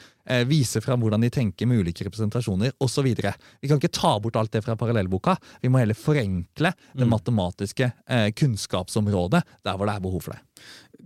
vise 0.49 0.82
fram 0.84 1.02
hvordan 1.02 1.25
de 1.25 1.30
tenker 1.32 1.68
med 1.68 1.82
ulike 1.82 2.06
representasjoner 2.06 2.75
osv. 2.82 3.08
Vi 3.10 3.70
kan 3.70 3.80
ikke 3.80 3.92
ta 3.94 4.14
bort 4.22 4.38
alt 4.40 4.52
det 4.54 4.64
fra 4.64 4.76
parallellboka. 4.78 5.37
Vi 5.62 5.70
må 5.72 5.82
heller 5.82 5.99
forenkle 5.99 6.72
det 6.92 7.08
matematiske 7.08 7.90
eh, 7.90 8.28
kunnskapsområdet 8.37 9.42
der 9.66 9.76
hvor 9.76 9.88
det 9.88 9.96
er 9.96 10.06
behov 10.06 10.25
for 10.26 10.37
det. 10.37 10.42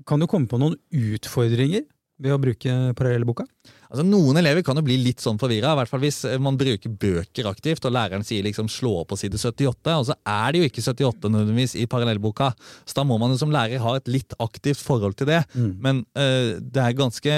Kan 0.08 0.20
du 0.20 0.28
komme 0.30 0.50
på 0.50 0.58
noen 0.60 0.76
utfordringer 0.90 1.86
ved 2.22 2.34
å 2.34 2.40
bruke 2.40 2.74
parallellboka? 2.98 3.46
Altså, 3.94 4.04
noen 4.06 4.38
elever 4.40 4.64
kan 4.66 4.78
jo 4.78 4.82
bli 4.86 4.96
litt 4.98 5.22
sånn 5.22 5.38
forvirra, 5.38 5.72
i 5.74 5.78
hvert 5.78 5.90
fall 5.90 6.02
hvis 6.02 6.20
eh, 6.26 6.40
man 6.42 6.56
bruker 6.58 6.90
bøker 6.90 7.46
aktivt, 7.50 7.84
og 7.86 7.94
læreren 7.94 8.26
sier 8.26 8.42
liksom 8.46 8.70
'slå 8.70 8.92
opp 9.02 9.12
på 9.12 9.18
side 9.20 9.38
78', 9.38 9.98
og 9.98 10.08
så 10.08 10.16
er 10.18 10.54
det 10.54 10.62
jo 10.62 10.70
ikke 10.70 10.82
78 10.82 11.30
nødvendigvis 11.30 11.76
i 11.78 11.86
parallellboka. 11.90 12.50
Så 12.86 12.98
da 12.98 13.06
må 13.06 13.18
man 13.22 13.34
jo 13.34 13.38
som 13.38 13.54
lærer 13.54 13.82
ha 13.82 13.96
et 13.98 14.10
litt 14.10 14.34
aktivt 14.42 14.82
forhold 14.82 15.18
til 15.18 15.30
det. 15.30 15.44
Men 15.54 16.02
uh, 16.18 16.58
det 16.58 16.82
er 16.82 16.98
ganske 16.98 17.36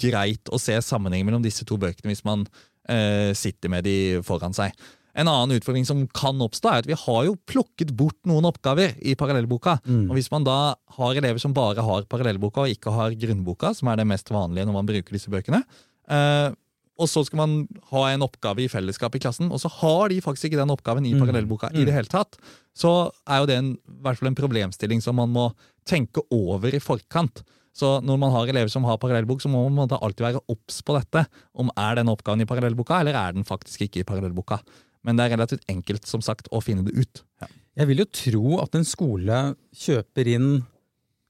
greit 0.00 0.52
å 0.52 0.60
se 0.60 0.76
sammenhengen 0.84 1.28
mellom 1.28 1.44
disse 1.44 1.64
to 1.64 1.80
bøkene 1.80 2.12
hvis 2.12 2.24
man 2.26 2.44
uh, 2.44 3.32
sitter 3.32 3.72
med 3.72 3.88
de 3.88 3.96
foran 4.26 4.56
seg. 4.56 4.76
En 5.14 5.28
annen 5.30 5.54
utfordring 5.56 5.86
som 5.86 6.00
kan 6.10 6.40
oppstå, 6.42 6.70
er 6.72 6.82
at 6.82 6.88
vi 6.90 6.96
har 6.98 7.20
jo 7.28 7.36
plukket 7.46 7.92
bort 7.94 8.18
noen 8.26 8.48
oppgaver 8.48 8.96
i 8.98 9.14
parallellboka. 9.14 9.76
Og 10.10 10.16
hvis 10.18 10.30
man 10.32 10.44
da 10.46 10.74
har 10.98 11.14
elever 11.20 11.38
som 11.38 11.54
bare 11.54 11.84
har 11.86 12.08
parallellboka 12.10 12.64
og 12.64 12.74
ikke 12.74 12.90
har 12.90 13.14
grunnboka, 13.14 13.74
som 13.78 13.88
er 13.92 13.96
det 14.02 14.08
mest 14.10 14.30
vanlige 14.34 14.66
når 14.66 14.74
man 14.80 14.86
bruker 14.90 15.14
disse 15.14 15.30
bøkene, 15.30 15.62
eh, 16.10 16.50
og 16.94 17.08
så 17.10 17.24
skal 17.26 17.40
man 17.40 17.54
ha 17.90 18.02
en 18.12 18.22
oppgave 18.22 18.62
i 18.62 18.68
fellesskap 18.70 19.16
i 19.16 19.22
klassen, 19.22 19.48
og 19.50 19.58
så 19.58 19.70
har 19.80 20.12
de 20.12 20.20
faktisk 20.22 20.46
ikke 20.46 20.60
den 20.60 20.70
oppgaven 20.70 21.06
i 21.06 21.14
parallellboka 21.18 21.72
i 21.74 21.82
det 21.86 21.94
hele 21.94 22.10
tatt, 22.10 22.38
så 22.74 23.10
er 23.26 23.42
jo 23.42 23.48
det 23.50 23.56
en, 23.58 23.72
i 23.74 24.02
hvert 24.04 24.20
fall 24.20 24.30
en 24.30 24.38
problemstilling 24.38 25.02
som 25.02 25.18
man 25.18 25.32
må 25.34 25.48
tenke 25.86 26.22
over 26.30 26.70
i 26.74 26.82
forkant. 26.82 27.42
Så 27.74 27.96
når 28.06 28.18
man 28.22 28.30
har 28.30 28.46
elever 28.46 28.70
som 28.70 28.86
har 28.86 29.00
parallellbok, 29.02 29.42
så 29.42 29.50
må 29.50 29.64
man 29.74 29.90
alltid 29.90 30.22
være 30.22 30.42
obs 30.46 30.78
på 30.86 30.94
dette. 30.94 31.24
Om 31.58 31.72
er 31.74 31.98
den 31.98 32.12
oppgaven 32.12 32.44
i 32.44 32.46
parallellboka, 32.46 33.00
eller 33.00 33.18
er 33.18 33.34
den 33.34 33.46
faktisk 33.46 33.88
ikke 33.88 34.04
i 34.04 34.06
parallellboka. 34.06 34.60
Men 35.04 35.18
det 35.18 35.26
er 35.26 35.34
relativt 35.36 35.66
enkelt 35.70 36.08
som 36.08 36.22
sagt, 36.24 36.48
å 36.50 36.62
finne 36.64 36.86
det 36.86 36.94
ut. 36.96 37.24
Ja. 37.42 37.50
Jeg 37.80 37.90
vil 37.90 38.04
jo 38.04 38.12
tro 38.14 38.60
at 38.62 38.76
en 38.78 38.86
skole 38.86 39.40
kjøper 39.74 40.30
inn 40.36 40.48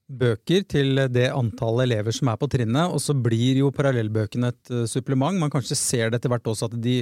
bøker 0.05 0.65
til 0.69 1.01
det 1.13 1.31
antallet 1.33 1.89
elever 1.89 2.15
som 2.15 2.29
er 2.31 2.41
på 2.41 2.49
trinnet, 2.53 2.93
og 2.93 3.01
så 3.01 3.17
blir 3.17 3.63
jo 3.63 3.73
parallellbøkene 3.75 4.51
et 4.53 4.73
eh, 4.73 4.89
supplement. 4.91 5.41
Man 5.41 5.53
kanskje 5.53 5.79
ser 5.81 6.11
det 6.11 6.21
etter 6.21 6.33
hvert 6.33 6.51
også 6.51 6.69
at 6.69 6.77
de 6.85 7.01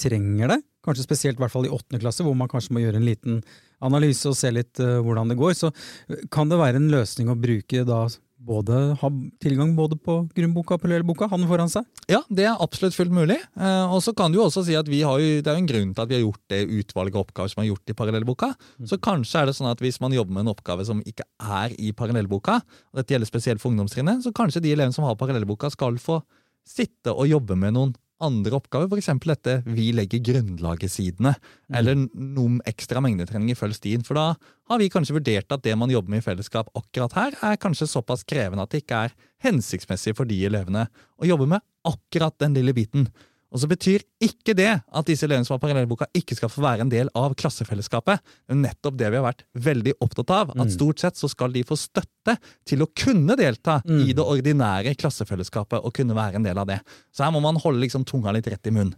trenger 0.00 0.50
det. 0.50 0.58
Kanskje 0.84 1.06
spesielt 1.06 1.38
i 1.38 1.44
hvert 1.44 1.54
fall 1.54 1.68
i 1.68 1.72
åttende 1.72 2.02
klasse, 2.02 2.24
hvor 2.26 2.34
man 2.36 2.50
kanskje 2.50 2.74
må 2.74 2.82
gjøre 2.82 2.98
en 3.00 3.06
liten 3.06 3.38
analyse 3.84 4.26
og 4.28 4.36
se 4.38 4.50
litt 4.52 4.82
eh, 4.82 4.98
hvordan 5.04 5.30
det 5.30 5.38
går. 5.38 5.54
Så 5.56 5.70
eh, 5.70 6.26
kan 6.34 6.50
det 6.50 6.60
være 6.60 6.82
en 6.82 6.90
løsning 6.92 7.30
å 7.30 7.38
bruke 7.38 7.86
da 7.86 8.04
både 8.44 8.80
ha 9.00 9.10
tilgang 9.42 9.72
både 9.76 9.96
på 10.00 10.16
grunnboka 10.36 10.76
og 10.76 10.82
parallellboka, 10.82 11.28
han 11.32 11.46
foran 11.48 11.72
seg? 11.72 11.86
Ja, 12.10 12.20
det 12.28 12.46
er 12.48 12.60
absolutt 12.60 12.96
fullt 12.96 13.14
mulig. 13.14 13.38
Eh, 13.56 13.94
og 13.94 14.02
så 14.04 14.14
kan 14.16 14.34
du 14.34 14.40
også 14.42 14.64
si 14.66 14.76
at 14.78 14.88
vi 14.90 15.02
har 15.06 15.20
jo, 15.22 15.40
det 15.40 15.50
er 15.50 15.58
jo 15.58 15.64
en 15.64 15.70
grunn 15.70 15.94
til 15.94 16.04
at 16.04 16.10
vi 16.10 16.18
har 16.18 16.24
gjort 16.24 16.42
det 16.52 16.60
utvalget 16.68 17.18
av 17.18 17.24
oppgaver 17.24 17.54
som 17.54 17.64
er 17.64 17.70
gjort 17.70 17.94
i 17.94 17.98
parallellboka. 17.98 18.52
Så 18.90 19.00
kanskje 19.02 19.42
er 19.42 19.50
det 19.50 19.56
sånn 19.58 19.70
at 19.72 19.82
hvis 19.84 20.00
man 20.04 20.16
jobber 20.16 20.36
med 20.36 20.46
en 20.46 20.54
oppgave 20.54 20.86
som 20.86 21.02
ikke 21.08 21.26
er 21.40 21.74
i 21.80 21.92
parallellboka, 21.96 22.60
og 22.92 23.00
dette 23.00 23.16
gjelder 23.16 23.30
spesielt 23.30 23.62
for 23.62 23.72
ungdomstrinnet, 23.72 24.24
så 24.24 24.34
kanskje 24.36 24.64
de 24.64 24.74
elevene 24.76 24.96
som 24.96 25.08
har 25.08 25.18
parallellboka 25.20 25.72
skal 25.72 25.98
få 26.02 26.20
sitte 26.64 27.12
og 27.12 27.28
jobbe 27.28 27.56
med 27.60 27.76
noen 27.76 27.92
andre 28.22 28.54
oppgaver, 28.58 28.88
f.eks. 28.88 29.10
dette 29.24 29.62
'vi 29.66 29.92
legger 29.92 30.22
grunnlaget-sidene', 30.22 31.34
eller 31.74 31.96
noen 32.14 32.60
ekstra 32.66 33.02
mengdetrening 33.02 33.50
i 33.50 33.58
følg 33.58 33.74
stien. 33.74 34.04
For 34.06 34.14
da 34.14 34.34
har 34.70 34.78
vi 34.78 34.88
kanskje 34.88 35.16
vurdert 35.18 35.50
at 35.50 35.62
det 35.62 35.76
man 35.76 35.90
jobber 35.90 36.10
med 36.10 36.22
i 36.22 36.26
fellesskap 36.26 36.70
akkurat 36.74 37.12
her, 37.12 37.32
er 37.42 37.56
kanskje 37.56 37.90
såpass 37.90 38.24
krevende 38.24 38.62
at 38.62 38.70
det 38.70 38.84
ikke 38.84 39.04
er 39.08 39.14
hensiktsmessig 39.44 40.16
for 40.16 40.24
de 40.24 40.44
elevene 40.46 40.88
å 41.18 41.26
jobbe 41.26 41.46
med 41.46 41.60
akkurat 41.84 42.36
den 42.38 42.54
lille 42.54 42.72
biten. 42.72 43.08
Og 43.54 43.62
så 43.62 43.68
betyr 43.70 44.02
ikke 44.24 44.56
det 44.58 44.70
at 44.82 45.06
disse 45.06 45.22
elevene 45.28 45.46
som 45.46 45.54
har 45.54 45.62
parallellboka, 45.62 46.08
ikke 46.18 46.34
skal 46.34 46.50
få 46.50 46.64
være 46.64 46.82
en 46.82 46.90
del 46.90 47.10
av 47.14 47.36
klassefellesskapet. 47.38 48.18
Det 48.42 48.56
er 48.56 48.58
nettopp 48.64 48.96
det 48.98 49.12
vi 49.12 49.20
har 49.20 49.26
vært 49.28 49.44
veldig 49.54 49.94
opptatt 50.02 50.32
av. 50.34 50.50
At 50.58 50.74
stort 50.74 51.04
sett 51.04 51.20
så 51.20 51.30
skal 51.30 51.54
de 51.54 51.62
få 51.66 51.78
støtte 51.78 52.34
til 52.66 52.82
å 52.82 52.90
kunne 52.90 53.36
delta 53.38 53.78
i 53.86 54.10
det 54.10 54.24
ordinære 54.24 54.96
klassefellesskapet 54.98 55.86
og 55.86 55.94
kunne 55.94 56.18
være 56.18 56.40
en 56.40 56.48
del 56.48 56.58
av 56.58 56.66
det. 56.66 56.80
Så 57.14 57.22
her 57.22 57.30
må 57.30 57.44
man 57.44 57.60
holde 57.62 57.84
liksom 57.84 58.04
tunga 58.04 58.34
litt 58.34 58.50
rett 58.50 58.66
i 58.66 58.74
munnen. 58.74 58.96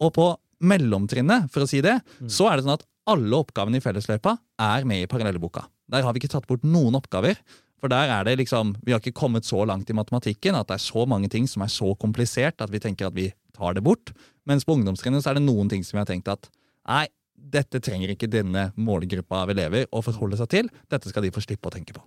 Og 0.00 0.14
på 0.16 0.30
mellomtrinnet, 0.64 1.52
for 1.52 1.66
å 1.66 1.68
si 1.70 1.82
det, 1.84 1.98
så 2.32 2.48
er 2.48 2.56
det 2.56 2.64
sånn 2.64 2.78
at 2.78 2.86
alle 3.08 3.38
oppgavene 3.44 3.78
i 3.78 3.84
fellesløypa 3.84 4.38
er 4.58 4.88
med 4.88 5.04
i 5.04 5.10
parallellboka. 5.10 5.66
Der 5.92 6.04
har 6.04 6.14
vi 6.14 6.22
ikke 6.22 6.32
tatt 6.32 6.48
bort 6.48 6.64
noen 6.64 6.96
oppgaver. 6.96 7.36
For 7.78 7.90
der 7.92 8.10
er 8.10 8.24
det 8.26 8.38
liksom, 8.40 8.74
Vi 8.84 8.92
har 8.92 9.00
ikke 9.00 9.14
kommet 9.14 9.46
så 9.46 9.64
langt 9.64 9.90
i 9.90 9.94
matematikken 9.94 10.56
at 10.58 10.66
det 10.68 10.78
er 10.78 10.82
så 10.82 11.06
mange 11.06 11.28
ting 11.30 11.46
som 11.46 11.62
er 11.62 11.70
så 11.70 11.94
komplisert 11.94 12.60
at 12.60 12.72
vi 12.72 12.80
tenker 12.82 13.06
at 13.06 13.14
vi 13.14 13.28
tar 13.58 13.76
det 13.76 13.84
bort. 13.84 14.14
Mens 14.48 14.64
på 14.64 14.78
ungdomstrinnet 14.78 15.24
så 15.24 15.32
er 15.32 15.38
det 15.38 15.46
noen 15.46 15.70
ting 15.70 15.84
som 15.84 15.98
vi 15.98 16.04
har 16.04 16.08
tenkt 16.08 16.30
at 16.32 16.48
nei, 16.88 17.06
dette 17.38 17.80
trenger 17.84 18.12
ikke 18.12 18.30
denne 18.30 18.68
målgruppa 18.78 19.44
av 19.44 19.52
elever 19.52 19.86
å 19.94 20.02
forholde 20.04 20.38
seg 20.40 20.50
til. 20.54 20.70
Dette 20.90 21.10
skal 21.10 21.26
de 21.26 21.34
få 21.34 21.42
slippe 21.44 21.70
å 21.70 21.74
tenke 21.74 21.94
på. 21.96 22.02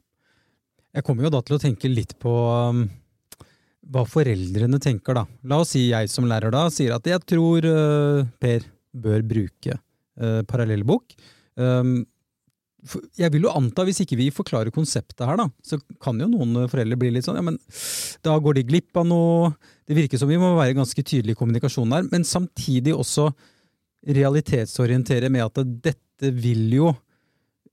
Jeg 0.91 1.08
kommer 1.08 1.27
jo 1.27 1.31
da 1.31 1.39
til 1.46 1.55
å 1.55 1.62
tenke 1.62 1.91
litt 1.91 2.17
på 2.20 2.31
um, 2.51 2.84
hva 3.91 4.03
foreldrene 4.08 4.79
tenker, 4.84 5.15
da. 5.15 5.25
La 5.48 5.62
oss 5.63 5.74
si 5.75 5.88
jeg 5.88 6.12
som 6.12 6.27
lærer 6.27 6.51
da 6.53 6.65
sier 6.74 6.98
at 6.98 7.08
jeg 7.08 7.24
tror 7.24 7.65
uh, 7.65 8.27
Per 8.43 8.67
bør 8.91 9.24
bruke 9.24 9.77
uh, 9.77 10.41
parallellbok. 10.50 11.15
Um, 11.55 12.01
jeg 13.17 13.29
vil 13.34 13.46
jo 13.46 13.53
anta, 13.53 13.86
hvis 13.86 14.01
ikke 14.03 14.17
vi 14.17 14.31
forklarer 14.34 14.74
konseptet 14.74 15.22
her, 15.24 15.38
da, 15.38 15.48
så 15.63 15.77
kan 16.01 16.17
jo 16.20 16.27
noen 16.31 16.65
foreldre 16.72 16.98
bli 17.00 17.12
litt 17.13 17.27
sånn 17.27 17.38
ja, 17.38 17.43
men 17.46 17.60
da 18.25 18.34
går 18.41 18.58
de 18.58 18.65
glipp 18.72 18.98
av 18.98 19.05
noe. 19.08 19.51
Det 19.91 19.98
virker 19.98 20.21
som 20.21 20.29
vi 20.31 20.39
må 20.39 20.53
være 20.55 20.77
ganske 20.77 21.03
tydelige 21.03 21.36
i 21.36 21.39
kommunikasjonen 21.39 21.98
her, 21.98 22.05
men 22.13 22.24
samtidig 22.24 22.93
også 22.95 23.25
realitetsorientere 24.07 25.27
med 25.27 25.43
at 25.50 25.65
dette 25.83 26.29
vil 26.31 26.69
jo 26.71 26.93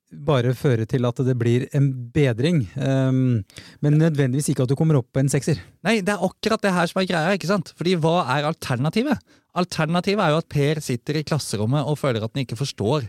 bare 0.09 0.55
føre 0.57 0.87
til 0.89 1.07
at 1.07 1.21
det 1.23 1.37
blir 1.39 1.69
en 1.77 1.87
bedring, 2.11 2.65
um, 2.75 3.45
men 3.85 3.99
nødvendigvis 4.01 4.49
ikke 4.51 4.65
at 4.65 4.73
du 4.73 4.75
kommer 4.75 4.99
opp 4.99 5.13
på 5.15 5.23
en 5.23 5.31
sekser. 5.31 5.61
Nei, 5.87 6.01
det 6.03 6.17
er 6.17 6.27
akkurat 6.27 6.65
det 6.65 6.75
her 6.75 6.91
som 6.91 7.03
er 7.05 7.09
greia. 7.13 7.37
ikke 7.39 7.53
sant? 7.53 7.71
Fordi 7.79 7.95
hva 8.03 8.17
er 8.35 8.49
alternativet? 8.49 9.23
Alternativet 9.63 10.25
er 10.25 10.35
jo 10.35 10.43
at 10.43 10.51
Per 10.51 10.83
sitter 10.83 11.21
i 11.21 11.25
klasserommet 11.29 11.87
og 11.87 12.01
føler 12.01 12.25
at 12.25 12.35
han 12.35 12.43
ikke 12.43 12.59
forstår 12.59 13.07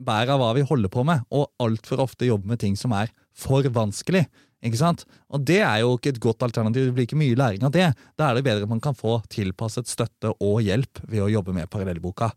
bæret 0.00 0.32
av 0.32 0.40
hva 0.40 0.54
vi 0.56 0.64
holder 0.64 0.92
på 0.92 1.04
med, 1.08 1.28
og 1.28 1.50
altfor 1.60 2.06
ofte 2.08 2.28
jobber 2.28 2.54
med 2.54 2.64
ting 2.64 2.76
som 2.78 2.96
er 2.96 3.12
for 3.36 3.68
vanskelig. 3.68 4.24
Ikke 4.64 4.80
sant? 4.80 5.04
Og 5.28 5.42
det 5.46 5.60
er 5.60 5.82
jo 5.82 5.94
ikke 5.96 6.14
et 6.14 6.22
godt 6.22 6.44
alternativ. 6.46 6.88
Det 6.88 6.96
blir 6.96 7.08
ikke 7.08 7.20
mye 7.20 7.38
læring 7.38 7.66
av 7.66 7.74
det. 7.74 7.90
Da 8.16 8.30
er 8.30 8.38
det 8.38 8.46
bedre 8.46 8.66
at 8.66 8.72
man 8.72 8.82
kan 8.82 8.96
få 8.96 9.18
tilpasset 9.32 9.90
støtte 9.90 10.32
og 10.40 10.62
hjelp 10.64 11.02
ved 11.06 11.26
å 11.26 11.32
jobbe 11.32 11.54
med 11.56 11.70
parallellboka. 11.72 12.30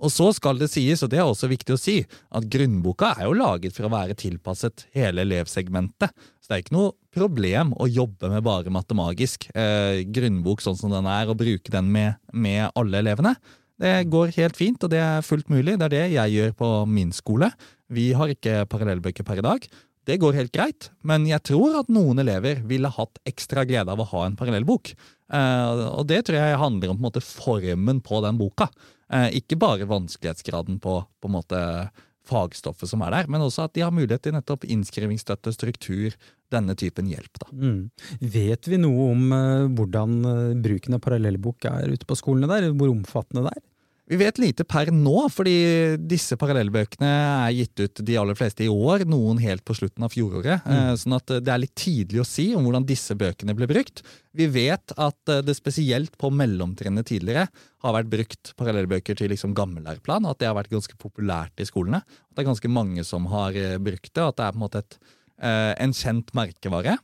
Og 0.00 0.08
så 0.12 0.30
skal 0.32 0.56
det 0.60 0.70
sies, 0.72 1.02
og 1.04 1.10
det 1.12 1.20
er 1.20 1.28
også 1.28 1.50
viktig 1.50 1.74
å 1.74 1.80
si, 1.80 1.98
at 2.32 2.46
grunnboka 2.50 3.12
er 3.18 3.26
jo 3.28 3.36
laget 3.36 3.76
for 3.76 3.86
å 3.86 3.92
være 3.92 4.16
tilpasset 4.18 4.86
hele 4.96 5.26
elevsegmentet. 5.26 6.14
Så 6.40 6.48
det 6.48 6.56
er 6.56 6.64
ikke 6.64 6.76
noe 6.78 6.94
problem 7.12 7.74
å 7.76 7.88
jobbe 7.90 8.30
med 8.32 8.44
bare 8.46 8.72
matemagisk 8.72 9.50
eh, 9.52 10.00
grunnbok 10.08 10.64
sånn 10.64 10.78
som 10.80 10.94
den 10.94 11.08
er, 11.10 11.28
og 11.28 11.40
bruke 11.42 11.72
den 11.74 11.92
med, 11.92 12.16
med 12.32 12.70
alle 12.72 13.02
elevene. 13.04 13.34
Det 13.80 13.92
går 14.12 14.32
helt 14.36 14.56
fint, 14.56 14.80
og 14.84 14.92
det 14.92 15.00
er 15.00 15.24
fullt 15.24 15.52
mulig. 15.52 15.76
Det 15.80 15.86
er 15.88 15.94
det 15.94 16.06
jeg 16.14 16.36
gjør 16.36 16.56
på 16.56 16.72
min 16.88 17.12
skole. 17.16 17.52
Vi 17.92 18.10
har 18.16 18.32
ikke 18.32 18.64
parallellbøker 18.72 19.24
per 19.26 19.40
i 19.40 19.44
dag. 19.44 19.68
Det 20.10 20.16
går 20.18 20.34
helt 20.34 20.50
greit, 20.50 20.88
men 21.06 21.22
jeg 21.28 21.44
tror 21.46 21.76
at 21.78 21.90
noen 21.92 22.18
elever 22.18 22.64
ville 22.66 22.90
hatt 22.90 23.20
ekstra 23.30 23.62
glede 23.68 23.92
av 23.94 24.00
å 24.02 24.08
ha 24.10 24.24
en 24.26 24.34
parallellbok. 24.38 24.90
Eh, 25.30 25.82
og 25.86 26.08
det 26.10 26.24
tror 26.26 26.40
jeg 26.40 26.58
handler 26.58 26.90
om 26.90 26.98
på 26.98 27.04
en 27.04 27.06
måte, 27.06 27.22
formen 27.22 28.00
på 28.02 28.18
den 28.24 28.40
boka. 28.40 28.66
Eh, 29.06 29.28
ikke 29.38 29.60
bare 29.60 29.86
vanskelighetsgraden 29.86 30.80
på, 30.82 30.96
på 31.06 31.30
en 31.30 31.36
måte, 31.36 31.60
fagstoffet 32.30 32.90
som 32.90 33.02
er 33.06 33.14
der, 33.14 33.30
men 33.30 33.42
også 33.44 33.66
at 33.66 33.74
de 33.76 33.84
har 33.84 33.94
mulighet 33.94 34.26
til 34.26 34.34
nettopp 34.36 34.66
innskrivingsstøtte, 34.68 35.54
struktur, 35.54 36.14
denne 36.50 36.74
typen 36.78 37.08
hjelp. 37.10 37.42
Mm. 37.54 37.90
Vet 38.34 38.68
vi 38.70 38.78
noe 38.82 39.10
om 39.14 39.24
uh, 39.30 39.70
hvordan 39.78 40.16
uh, 40.26 40.58
bruken 40.58 40.98
av 40.98 41.02
parallellbok 41.04 41.68
er 41.70 41.94
ute 41.94 42.08
på 42.08 42.18
skolene 42.18 42.50
der? 42.50 42.72
Hvor 42.74 42.92
omfattende 42.92 43.46
det 43.46 43.54
er? 43.54 43.64
Vi 44.10 44.16
vet 44.18 44.40
lite 44.42 44.64
per 44.66 44.88
nå, 44.90 45.28
fordi 45.30 45.52
disse 46.10 46.34
parallellbøkene 46.34 47.08
er 47.46 47.52
gitt 47.54 47.78
ut 47.78 48.00
de 48.08 48.16
aller 48.18 48.34
fleste 48.34 48.64
i 48.64 48.70
år, 48.70 49.04
noen 49.06 49.38
helt 49.38 49.62
på 49.62 49.76
slutten 49.78 50.02
av 50.02 50.10
fjoråret. 50.10 50.66
Mm. 50.66 50.96
Sånn 50.98 51.14
at 51.14 51.30
det 51.46 51.52
er 51.54 51.60
litt 51.62 51.76
tidlig 51.78 52.18
å 52.18 52.26
si 52.26 52.48
om 52.58 52.66
hvordan 52.66 52.88
disse 52.88 53.14
bøkene 53.14 53.54
ble 53.54 53.68
brukt. 53.70 54.02
Vi 54.34 54.48
vet 54.50 54.96
at 54.98 55.34
det 55.46 55.54
spesielt 55.54 56.18
på 56.18 56.32
mellomtrinnet 56.34 57.06
tidligere 57.06 57.46
har 57.84 57.96
vært 58.00 58.10
brukt 58.10 58.52
parallellbøker 58.58 59.20
til 59.20 59.30
liksom 59.30 59.54
gammellæreplan, 59.54 60.26
at 60.26 60.42
det 60.42 60.50
har 60.50 60.58
vært 60.58 60.74
ganske 60.74 60.98
populært 60.98 61.62
i 61.62 61.68
skolene. 61.70 62.02
At 62.02 62.34
det 62.34 62.42
er 62.42 62.50
ganske 62.50 62.74
mange 62.80 63.06
som 63.06 63.30
har 63.30 63.54
eh, 63.54 63.78
brukt 63.78 64.10
det, 64.10 64.24
og 64.24 64.32
at 64.32 64.40
det 64.42 64.48
er 64.48 64.58
på 64.58 64.58
en 64.58 64.66
måte 64.66 64.82
et, 64.82 64.98
eh, 65.38 65.72
en 65.86 65.94
kjent 65.94 66.34
merkevare. 66.34 66.98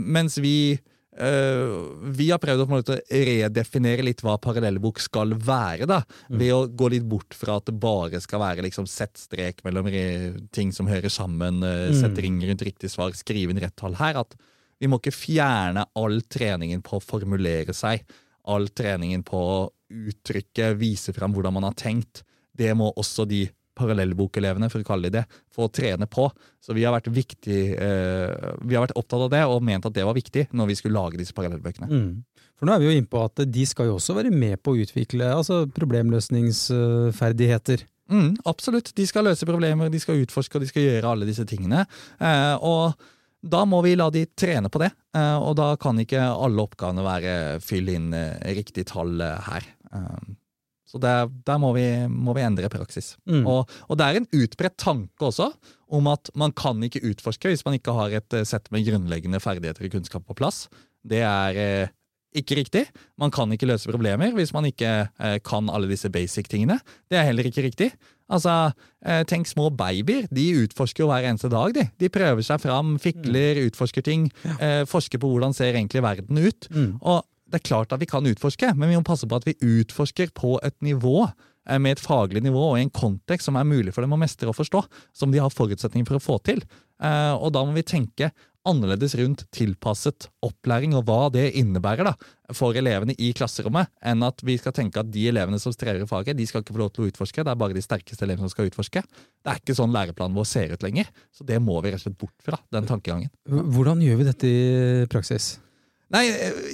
Mens 0.00 0.38
vi 0.40 0.78
vi 1.12 2.30
har 2.30 2.40
prøvd 2.40 2.62
å 2.64 2.66
måte, 2.70 2.94
redefinere 3.12 4.04
litt 4.06 4.22
hva 4.24 4.38
parallellbok 4.40 5.00
skal 5.04 5.34
være, 5.36 5.84
da, 5.88 5.98
mm. 6.30 6.38
ved 6.40 6.52
å 6.56 6.62
gå 6.72 6.88
litt 6.94 7.04
bort 7.04 7.36
fra 7.36 7.58
at 7.60 7.68
det 7.68 7.74
bare 7.82 8.20
skal 8.24 8.40
være 8.40 8.64
liksom, 8.64 8.88
sett 8.88 9.20
strek 9.20 9.60
mellom 9.66 9.90
ting 10.56 10.72
som 10.72 10.88
hører 10.88 11.12
sammen, 11.12 11.60
uh, 11.60 11.90
mm. 11.92 11.98
sett 12.00 12.22
ring 12.24 12.40
rundt 12.48 12.64
riktig 12.64 12.90
svar, 12.94 13.12
skrive 13.18 13.52
inn 13.52 13.60
rett 13.60 13.76
tall 13.76 13.98
her. 14.00 14.22
At 14.24 14.38
vi 14.80 14.88
må 14.88 14.98
ikke 15.02 15.14
fjerne 15.14 15.84
all 16.00 16.22
treningen 16.32 16.80
på 16.82 16.96
å 16.96 17.04
formulere 17.04 17.76
seg, 17.76 18.06
all 18.48 18.70
treningen 18.72 19.22
på 19.26 19.38
å 19.38 19.58
uttrykke, 19.92 20.72
vise 20.80 21.12
fram 21.12 21.36
hvordan 21.36 21.58
man 21.60 21.68
har 21.68 21.76
tenkt. 21.78 22.24
Det 22.56 22.72
må 22.76 22.88
også 22.96 23.28
de 23.28 23.44
parallellbokelevene, 23.78 24.68
for 24.72 24.80
å 24.82 24.86
kalle 24.86 25.08
de 25.08 25.12
det, 25.20 25.24
for 25.52 25.68
å 25.68 25.72
trene 25.72 26.06
på. 26.10 26.24
Så 26.62 26.74
vi 26.76 26.84
har 26.86 26.94
vært, 26.94 27.12
viktig, 27.12 27.62
eh, 27.76 28.30
vi 28.62 28.74
har 28.76 28.82
vært 28.86 28.98
opptatt 28.98 29.24
av 29.26 29.32
det 29.32 29.44
og 29.48 29.64
ment 29.64 29.86
at 29.88 29.96
det 29.96 30.06
var 30.06 30.18
viktig 30.18 30.42
når 30.52 30.66
vi 30.70 30.78
skulle 30.78 30.98
lage 30.98 31.20
disse 31.20 31.36
parallellbøkene. 31.36 31.88
Mm. 31.88 32.12
For 32.58 32.64
nå 32.68 32.72
er 32.74 32.80
vi 32.82 32.88
jo 32.90 32.96
inne 32.98 33.10
på 33.10 33.24
at 33.24 33.36
de 33.50 33.64
skal 33.66 33.86
jo 33.88 33.96
også 33.98 34.12
være 34.18 34.30
med 34.30 34.56
på 34.62 34.68
å 34.70 34.78
utvikle 34.84 35.24
altså 35.34 35.54
problemløsningsferdigheter. 35.74 37.78
Mm, 38.12 38.32
absolutt. 38.46 38.88
De 38.94 39.04
skal 39.08 39.24
løse 39.26 39.48
problemer, 39.48 39.90
de 39.90 40.02
skal 40.02 40.22
utforske 40.22 40.56
og 40.58 40.62
de 40.62 40.70
skal 40.70 40.84
gjøre 40.84 41.10
alle 41.10 41.26
disse 41.26 41.44
tingene. 41.48 41.80
Eh, 42.20 42.56
og 42.60 42.82
da 43.42 43.64
må 43.66 43.80
vi 43.82 43.96
la 43.98 44.06
de 44.14 44.22
trene 44.38 44.70
på 44.70 44.80
det, 44.82 44.92
eh, 45.16 45.38
og 45.42 45.56
da 45.58 45.72
kan 45.80 45.98
ikke 45.98 46.28
alle 46.30 46.62
oppgavene 46.62 47.06
være 47.06 47.34
fyll 47.64 47.90
inn 47.90 48.12
eh, 48.14 48.38
riktig 48.54 48.86
tall 48.92 49.20
eh, 49.20 49.48
her. 49.48 49.66
Så 50.92 51.00
der, 51.00 51.30
der 51.46 51.60
må, 51.60 51.70
vi, 51.72 51.86
må, 52.12 52.34
vi, 52.36 52.44
endre 52.44 52.68
praksis. 52.72 53.14
Mm. 53.24 53.46
Og, 53.48 53.70
og, 53.88 53.96
det 53.96 54.08
er 54.08 54.20
en 54.20 54.28
utbredt 54.42 54.76
tanke 54.80 55.24
også 55.24 55.48
om 55.92 56.10
at 56.12 56.28
man 56.36 56.52
kan 56.56 56.82
ikke 56.84 57.00
utforske 57.08 57.48
hvis 57.48 57.64
man 57.64 57.78
ikke 57.78 57.94
har 57.96 58.12
et 58.20 58.36
eh, 58.36 58.44
sett 58.48 58.68
med 58.72 58.84
grunnleggende 58.84 59.40
ferdigheter 59.40 59.88
og 59.88 59.96
kunnskap 59.96 60.26
på 60.28 60.36
plass. 60.36 60.66
Det 61.00 61.22
er 61.24 61.60
eh, 61.62 61.94
ikke 62.36 62.56
riktig. 62.60 62.86
Man 63.20 63.32
kan 63.32 63.50
ikke 63.52 63.68
løse 63.68 63.90
problemer 63.90 64.32
hvis 64.36 64.52
man 64.56 64.68
ikke 64.68 64.92
eh, 65.08 65.38
kan 65.44 65.72
alle 65.72 65.88
disse 65.90 66.12
basic-tingene. 66.12 66.78
Det 67.08 67.20
er 67.20 67.28
heller 67.28 67.48
ikke 67.48 67.64
riktig. 67.64 67.92
Altså, 68.32 68.72
eh, 69.04 69.22
Tenk 69.28 69.48
små 69.48 69.70
babyer. 69.76 70.28
De 70.32 70.46
utforsker 70.62 71.04
jo 71.04 71.10
hver 71.10 71.28
eneste 71.28 71.50
dag. 71.52 71.74
De 71.76 71.88
De 72.00 72.12
prøver 72.12 72.44
seg 72.44 72.60
fram, 72.62 72.98
fikler, 73.00 73.60
mm. 73.60 73.72
utforsker 73.72 74.04
ting. 74.04 74.30
Eh, 74.58 74.84
forsker 74.88 75.20
på 75.20 75.32
hvordan 75.32 75.56
ser 75.56 75.76
egentlig 75.76 76.04
verden 76.04 76.40
ut. 76.40 76.68
Mm. 76.70 76.96
Og 77.00 77.24
det 77.52 77.60
er 77.60 77.68
klart 77.68 77.92
at 77.92 78.00
vi 78.00 78.08
kan 78.08 78.26
utforske, 78.26 78.72
men 78.74 78.90
vi 78.90 78.98
må 78.98 79.04
passe 79.06 79.28
på 79.28 79.38
at 79.38 79.48
vi 79.48 79.58
utforsker 79.60 80.32
på 80.36 80.56
et 80.64 80.78
nivå 80.84 81.18
eh, 81.26 81.78
med 81.78 81.96
et 81.96 82.04
faglig 82.04 82.42
nivå 82.44 82.70
og 82.70 82.78
i 82.78 82.86
en 82.86 82.94
kontekst 82.94 83.50
som 83.50 83.58
er 83.60 83.68
mulig 83.68 83.92
for 83.92 84.04
dem 84.04 84.16
å 84.16 84.20
mestre 84.20 84.48
og 84.50 84.56
forstå, 84.58 84.86
som 85.16 85.34
de 85.34 85.42
har 85.42 85.52
forutsetninger 85.52 86.08
for 86.08 86.18
å 86.18 86.24
få 86.24 86.38
til. 86.48 86.64
Eh, 87.02 87.34
og 87.36 87.52
da 87.54 87.64
må 87.66 87.76
vi 87.76 87.84
tenke 87.86 88.32
annerledes 88.68 89.16
rundt 89.18 89.42
tilpasset 89.54 90.28
opplæring 90.46 90.94
og 90.94 91.08
hva 91.08 91.26
det 91.34 91.48
innebærer 91.58 92.06
da, 92.06 92.12
for 92.54 92.76
elevene 92.78 93.16
i 93.18 93.32
klasserommet, 93.34 93.90
enn 94.06 94.22
at 94.22 94.44
vi 94.46 94.54
skal 94.60 94.74
tenke 94.76 95.02
at 95.02 95.10
de 95.10 95.24
elevene 95.32 95.58
som 95.62 95.74
strever 95.74 96.04
i 96.04 96.08
faget, 96.08 96.38
de 96.38 96.46
skal 96.46 96.62
ikke 96.62 96.76
få 96.76 96.84
lov 96.84 96.92
til 96.94 97.04
å 97.04 97.10
utforske. 97.10 97.42
Det 97.42 97.52
er 97.52 97.58
bare 97.58 97.76
de 97.76 97.82
sterkeste 97.84 98.26
elevene 98.26 98.46
som 98.46 98.54
skal 98.54 98.70
utforske. 98.70 99.02
Det 99.02 99.50
er 99.50 99.60
ikke 99.60 99.76
sånn 99.78 99.94
læreplanen 99.94 100.38
vår 100.38 100.48
ser 100.48 100.76
ut 100.76 100.86
lenger. 100.86 101.10
Så 101.34 101.46
det 101.48 101.58
må 101.64 101.80
vi 101.82 101.90
rett 101.90 102.02
og 102.02 102.06
slett 102.06 102.20
bort 102.22 102.46
fra, 102.46 102.60
den 102.74 102.88
tankegangen. 102.88 103.34
Hvordan 103.50 104.04
gjør 104.04 104.22
vi 104.22 104.30
dette 104.30 104.52
i 104.52 105.10
praksis? 105.10 105.56
Nei, 106.12 106.26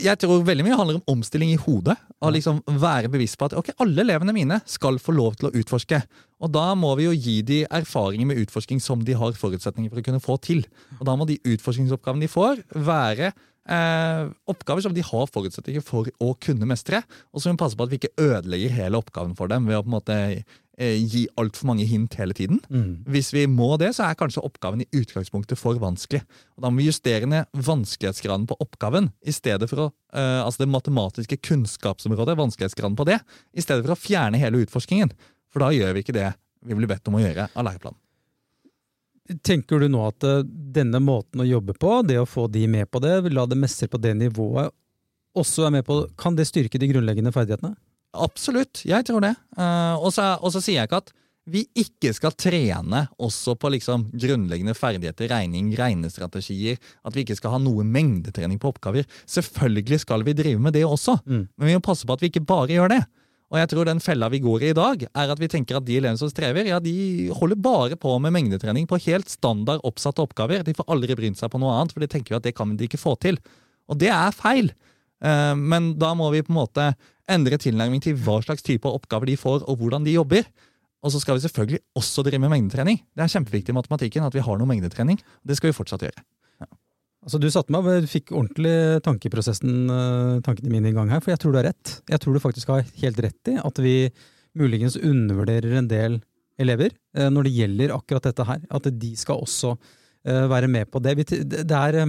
jeg 0.02 0.18
tror 0.18 0.42
veldig 0.42 0.64
mye 0.66 0.76
handler 0.78 0.96
om 0.98 1.12
omstilling 1.14 1.52
i 1.54 1.60
hodet. 1.62 1.94
Å 2.18 2.30
liksom 2.34 2.58
være 2.82 3.10
bevisst 3.12 3.38
på 3.38 3.46
at 3.46 3.54
ok, 3.58 3.70
alle 3.84 4.02
elevene 4.02 4.34
mine 4.34 4.58
skal 4.66 4.98
få 5.02 5.14
lov 5.14 5.36
til 5.38 5.48
å 5.48 5.52
utforske. 5.60 6.00
Og 6.42 6.50
da 6.54 6.72
må 6.78 6.90
vi 6.98 7.06
jo 7.06 7.14
gi 7.14 7.36
de 7.46 7.60
erfaringer 7.64 8.26
med 8.26 8.40
utforsking 8.42 8.82
som 8.82 9.04
de 9.06 9.14
har 9.18 9.38
forutsetninger 9.38 9.92
for 9.92 10.02
å 10.02 10.06
kunne 10.08 10.24
få 10.24 10.40
til. 10.42 10.64
Og 10.98 11.06
da 11.06 11.14
må 11.18 11.28
de 11.28 11.38
utforskningsoppgavene 11.54 12.26
de 12.26 12.32
får, 12.32 12.64
være 12.74 13.30
eh, 13.30 14.24
oppgaver 14.50 14.82
som 14.88 14.96
de 14.96 15.06
har 15.06 15.30
forutsetninger 15.30 15.86
for 15.86 16.10
å 16.18 16.32
kunne 16.42 16.66
mestre. 16.66 17.04
Og 17.30 17.38
så 17.38 17.46
må 17.46 17.54
vi 17.54 17.62
passe 17.62 17.78
på 17.78 17.86
at 17.86 17.94
vi 17.94 18.00
ikke 18.02 18.16
ødelegger 18.18 18.74
hele 18.74 18.98
oppgaven 18.98 19.38
for 19.38 19.50
dem 19.50 19.70
ved 19.70 19.78
å 19.78 19.84
på 19.84 19.92
en 19.92 19.98
måte 20.00 20.18
gi 20.78 21.24
altfor 21.40 21.66
mange 21.72 21.86
hint 21.88 22.14
hele 22.20 22.34
tiden. 22.36 22.60
Mm. 22.70 23.04
Hvis 23.10 23.32
vi 23.34 23.44
må 23.50 23.72
det, 23.80 23.90
så 23.96 24.06
er 24.06 24.18
kanskje 24.18 24.44
oppgaven 24.46 24.84
i 24.84 24.88
utgangspunktet 24.94 25.58
for 25.58 25.78
vanskelig. 25.82 26.22
Og 26.56 26.62
Da 26.62 26.70
må 26.70 26.82
vi 26.82 26.88
justere 26.88 27.26
ned 27.26 27.48
vanskelighetsgraden 27.52 28.46
på 28.46 28.58
oppgaven, 28.62 29.10
i 29.26 29.34
stedet 29.34 29.68
for 29.70 29.88
å, 29.88 29.88
uh, 30.14 30.44
altså 30.44 30.62
det 30.62 30.70
matematiske 30.70 31.40
kunnskapsområdet, 31.48 32.38
vanskelighetsgraden 32.38 32.98
på 32.98 33.08
det, 33.10 33.18
i 33.52 33.64
stedet 33.64 33.84
for 33.86 33.96
å 33.96 33.98
fjerne 33.98 34.38
hele 34.38 34.62
utforskingen. 34.62 35.10
For 35.50 35.64
da 35.64 35.72
gjør 35.74 35.96
vi 35.96 36.04
ikke 36.06 36.16
det 36.16 36.30
vi 36.66 36.76
blir 36.78 36.90
bedt 36.90 37.08
om 37.10 37.18
å 37.18 37.22
gjøre 37.22 37.48
av 37.52 37.66
læreplanen. 37.66 37.98
Tenker 39.44 39.82
du 39.82 39.90
nå 39.92 40.06
at 40.08 40.24
uh, 40.24 40.44
denne 40.46 41.02
måten 41.04 41.42
å 41.42 41.48
jobbe 41.48 41.74
på, 41.74 41.98
det 42.06 42.20
å 42.22 42.28
få 42.28 42.46
de 42.48 42.64
med 42.70 42.86
på 42.88 43.02
det, 43.02 43.18
la 43.34 43.44
det 43.50 43.58
mestre 43.58 43.90
på 43.90 44.00
det 44.00 44.14
nivået, 44.16 44.70
også 45.38 45.66
er 45.66 45.74
med 45.74 45.84
på 45.86 46.00
Kan 46.18 46.34
det 46.38 46.48
styrke 46.48 46.80
de 46.80 46.88
grunnleggende 46.90 47.30
ferdighetene? 47.34 47.76
Absolutt, 48.18 48.82
jeg 48.88 49.06
tror 49.08 49.24
det. 49.24 49.34
Og, 49.58 50.10
så, 50.14 50.34
og 50.42 50.52
så 50.54 50.62
sier 50.64 50.80
jeg 50.80 50.90
ikke 50.90 51.02
at 51.04 51.14
vi 51.48 51.62
ikke 51.78 52.12
skal 52.12 52.34
trene 52.36 53.04
også 53.24 53.54
på 53.60 53.70
liksom 53.72 54.08
grunnleggende 54.12 54.74
ferdigheter, 54.76 55.30
regning, 55.32 55.70
regnestrategier. 55.78 56.76
At 57.06 57.16
vi 57.16 57.24
ikke 57.24 57.38
skal 57.38 57.54
ha 57.56 57.60
noe 57.62 57.86
mengdetrening 57.88 58.60
på 58.60 58.72
oppgaver. 58.74 59.08
Selvfølgelig 59.28 60.02
skal 60.04 60.26
vi 60.26 60.36
drive 60.36 60.60
med 60.62 60.76
det 60.76 60.84
også, 60.84 61.18
mm. 61.24 61.46
men 61.56 61.70
vi 61.70 61.78
må 61.78 61.84
passe 61.84 62.08
på 62.08 62.16
at 62.16 62.24
vi 62.24 62.32
ikke 62.32 62.44
bare 62.48 62.74
gjør 62.74 62.92
det. 62.92 63.02
Og 63.48 63.56
jeg 63.56 63.70
tror 63.70 63.88
den 63.88 64.02
fella 64.04 64.28
vi 64.28 64.42
går 64.44 64.66
i 64.66 64.72
i 64.74 64.76
dag, 64.76 65.06
er 65.08 65.30
at 65.32 65.40
vi 65.40 65.48
tenker 65.48 65.78
at 65.78 65.86
de 65.86 65.96
elevene 65.96 66.20
som 66.20 66.28
strever, 66.28 66.68
ja, 66.68 66.80
de 66.84 67.30
holder 67.32 67.56
bare 67.64 67.96
på 67.96 68.12
med 68.20 68.34
mengdetrening 68.36 68.84
på 68.88 69.00
helt 69.06 69.32
standard 69.32 69.80
oppsatte 69.88 70.20
oppgaver. 70.20 70.66
De 70.66 70.76
får 70.76 70.88
aldri 70.92 71.16
brynt 71.16 71.40
seg 71.40 71.48
på 71.52 71.60
noe 71.62 71.78
annet, 71.78 71.94
for 71.96 72.04
de 72.04 72.10
tenker 72.12 72.34
jo 72.34 72.42
at 72.42 72.44
det 72.44 72.52
kan 72.58 72.76
de 72.76 72.84
ikke 72.84 73.00
få 73.00 73.16
til. 73.24 73.40
Og 73.88 73.96
det 74.02 74.12
er 74.12 74.36
feil. 74.36 74.68
Uh, 75.24 75.54
men 75.58 75.92
da 75.98 76.14
må 76.18 76.30
vi 76.34 76.44
på 76.46 76.52
en 76.54 76.60
måte 76.60 76.88
endre 77.28 77.58
tilnærming 77.60 78.02
til 78.04 78.16
hva 78.24 78.38
slags 78.44 78.64
type 78.64 78.88
oppgaver 78.88 79.28
de 79.28 79.36
får, 79.40 79.66
og 79.68 79.80
hvordan 79.80 80.06
de 80.06 80.16
jobber. 80.16 80.48
Og 81.04 81.12
så 81.14 81.20
skal 81.22 81.36
vi 81.36 81.44
selvfølgelig 81.44 81.82
også 81.98 82.24
drive 82.26 82.40
med 82.42 82.50
mengdetrening. 82.54 82.98
Det 83.14 83.22
er 83.22 83.36
kjempeviktig 83.36 83.74
i 83.74 83.78
matematikken 83.78 84.26
at 84.26 84.34
vi 84.34 84.42
har 84.42 84.58
noe 84.58 84.68
mengdetrening. 84.70 85.20
Det 85.46 85.58
skal 85.58 85.70
vi 85.70 85.76
fortsatt 85.76 86.02
gjøre. 86.08 86.24
Altså, 87.28 87.40
du 87.42 87.48
satte 87.52 87.74
meg, 87.74 87.84
og 87.84 88.08
fikk 88.08 88.32
ordentlig 88.32 89.02
tankeprosessen, 89.04 89.72
eh, 89.92 90.38
tankene 90.46 90.70
mine 90.72 90.88
i 90.90 90.96
gang 90.96 91.10
her, 91.12 91.20
for 91.20 91.34
jeg 91.34 91.42
tror 91.42 91.52
du 91.52 91.58
har 91.60 91.68
rett. 91.68 91.94
Jeg 92.08 92.22
tror 92.22 92.34
du 92.34 92.40
faktisk 92.40 92.70
har 92.72 92.86
helt 93.02 93.18
rett 93.20 93.50
i 93.52 93.56
at 93.58 93.80
vi 93.82 93.96
muligens 94.58 94.96
undervurderer 94.96 95.76
en 95.76 95.90
del 95.90 96.20
elever 96.58 96.94
eh, 97.14 97.28
når 97.28 97.46
det 97.46 97.54
gjelder 97.58 97.94
akkurat 97.94 98.30
dette 98.30 98.46
her. 98.48 98.62
At 98.70 98.88
de 99.02 99.10
skal 99.18 99.42
også 99.44 99.74
eh, 99.74 100.46
være 100.50 100.70
med 100.70 100.88
på 100.90 101.02
det. 101.04 101.18
Det 101.28 101.66
er 101.68 102.00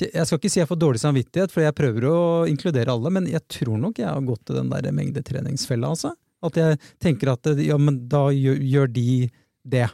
jeg 0.00 0.24
skal 0.24 0.38
ikke 0.40 0.50
si 0.52 0.60
jeg 0.60 0.68
får 0.70 0.80
dårlig 0.80 1.02
samvittighet, 1.02 1.52
for 1.52 1.64
jeg 1.64 1.76
prøver 1.76 2.06
å 2.08 2.18
inkludere 2.48 2.94
alle, 2.94 3.12
men 3.12 3.28
jeg 3.28 3.44
tror 3.52 3.80
nok 3.80 4.00
jeg 4.00 4.08
har 4.08 4.24
gått 4.24 4.46
til 4.48 4.58
den 4.62 4.72
der 4.72 4.88
mengdetreningsfella, 4.96 5.92
altså. 5.92 6.14
At 6.42 6.56
jeg 6.58 6.78
tenker 7.02 7.34
at 7.34 7.52
ja, 7.62 7.76
men 7.78 8.00
da 8.10 8.26
gjør, 8.34 8.88
de 8.90 9.28
det. 9.62 9.86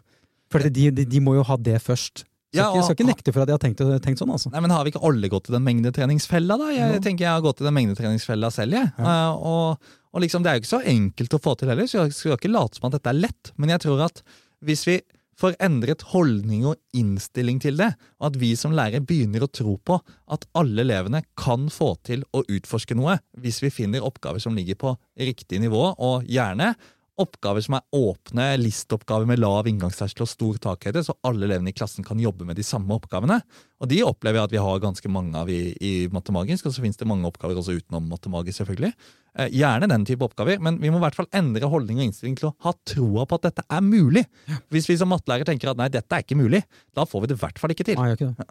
For 0.49 0.65
de, 0.65 0.89
de, 0.95 1.05
de, 1.05 1.21
må 1.21 1.35
jo 1.37 1.45
ha 1.45 1.59
det 1.61 1.77
først. 1.85 2.23
Så 2.25 2.57
ja, 2.57 2.71
og, 2.71 2.79
jeg 2.79 2.87
skal 2.87 2.97
ikke 2.97 3.09
nekte 3.11 3.35
for 3.35 3.45
at 3.45 3.51
jeg 3.51 3.59
har 3.59 3.65
tenkt, 3.67 3.83
tenkt, 4.07 4.23
sånn. 4.23 4.33
altså. 4.33 4.49
Nei, 4.55 4.63
men 4.65 4.73
Har 4.73 4.87
vi 4.87 4.95
ikke 4.95 5.05
alle 5.05 5.29
gått 5.29 5.51
til 5.51 5.59
den 5.59 5.67
mengdetreningsfella? 5.67 6.57
da? 6.57 6.71
Jeg 6.73 6.95
ja. 6.95 7.03
tenker 7.05 7.27
jeg 7.27 7.35
har 7.35 7.45
gått 7.45 7.59
til 7.61 7.69
den 7.69 7.77
mengdetreningsfella 7.77 8.49
selv. 8.55 8.79
jeg. 8.79 8.95
Ja. 8.97 9.19
Uh, 9.35 9.51
og, 9.51 9.93
og 10.15 10.25
liksom, 10.25 10.47
Det 10.47 10.51
er 10.51 10.57
jo 10.57 10.65
ikke 10.65 10.77
så 10.79 10.81
enkelt 10.95 11.37
å 11.37 11.43
få 11.45 11.59
til 11.59 11.75
heller, 11.75 11.91
så 11.91 12.07
jeg 12.07 12.17
skal 12.17 12.39
ikke 12.39 12.55
late 12.55 12.81
som 12.81 12.89
at 12.89 12.97
dette 12.97 13.13
er 13.13 13.21
lett. 13.27 13.53
Men 13.61 13.75
jeg 13.75 13.85
tror 13.85 14.07
at 14.07 14.25
hvis 14.65 14.87
vi 14.89 14.97
får 15.39 15.57
endret 15.63 16.03
holdning 16.13 16.67
og 16.67 16.79
innstilling 16.97 17.61
til 17.63 17.79
det, 17.79 17.93
og 18.19 18.33
at 18.33 18.39
vi 18.41 18.53
som 18.59 18.75
lærere 18.75 19.05
begynner 19.05 19.45
å 19.45 19.51
tro 19.53 19.77
på 19.79 20.01
at 20.35 20.47
alle 20.59 20.83
elevene 20.85 21.23
kan 21.39 21.69
få 21.73 21.93
til 22.07 22.25
å 22.35 22.43
utforske 22.45 22.97
noe 22.99 23.19
hvis 23.39 23.63
vi 23.63 23.73
finner 23.75 24.05
oppgaver 24.07 24.43
som 24.43 24.57
ligger 24.59 24.79
på 24.81 24.95
riktig 25.19 25.63
nivå, 25.63 25.85
og 25.95 26.27
gjerne 26.29 26.75
oppgaver 27.23 27.65
som 27.65 27.77
er 27.79 27.85
åpne, 27.97 28.47
listoppgaver 28.61 29.29
med 29.29 29.41
lav 29.43 29.69
inngangsterskel 29.71 30.25
og 30.25 30.31
stor 30.31 30.61
takhøyde, 30.69 31.03
så 31.07 31.17
alle 31.27 31.49
elevene 31.49 31.73
i 31.73 31.77
klassen 31.77 32.07
kan 32.07 32.21
jobbe 32.23 32.47
med 32.49 32.59
de 32.59 32.67
samme 32.67 32.95
oppgavene. 32.97 33.41
Og 33.83 33.91
de 33.91 34.01
opplever 34.07 34.41
jeg 34.41 34.49
at 34.49 34.55
vi 34.57 34.63
har 34.63 34.83
ganske 34.83 35.13
mange 35.13 35.39
av 35.39 35.51
i, 35.53 35.61
i 35.85 35.93
Matemagisk, 36.15 36.69
og 36.69 36.75
så 36.75 36.85
finnes 36.85 37.01
det 37.01 37.09
mange 37.11 37.29
oppgaver 37.29 37.59
også 37.61 37.79
utenom 37.79 38.09
Matemagisk, 38.11 38.61
selvfølgelig. 38.63 38.93
Eh, 39.39 39.51
gjerne 39.55 39.91
den 39.91 40.07
type 40.09 40.27
oppgaver, 40.27 40.63
men 40.65 40.81
vi 40.83 40.91
må 40.91 40.99
i 40.99 41.05
hvert 41.07 41.19
fall 41.19 41.31
endre 41.37 41.71
holdning 41.71 42.01
og 42.01 42.09
innstilling 42.09 42.39
til 42.39 42.51
å 42.51 42.55
ha 42.67 42.75
troa 42.89 43.27
på 43.29 43.39
at 43.39 43.51
dette 43.51 43.67
er 43.67 43.85
mulig. 43.85 44.25
Hvis 44.75 44.89
vi 44.91 44.99
som 44.99 45.13
mattelærer 45.13 45.47
tenker 45.49 45.73
at 45.73 45.79
nei, 45.81 45.91
dette 45.95 46.15
er 46.15 46.27
ikke 46.27 46.39
mulig, 46.39 46.65
da 46.97 47.07
får 47.07 47.25
vi 47.25 47.31
det 47.31 47.39
i 47.39 47.45
hvert 47.45 47.63
fall 47.63 47.75
ikke 47.77 47.87
til. 47.91 48.01
Nei, 48.01 48.15
ikke 48.17 48.33
det. 48.33 48.49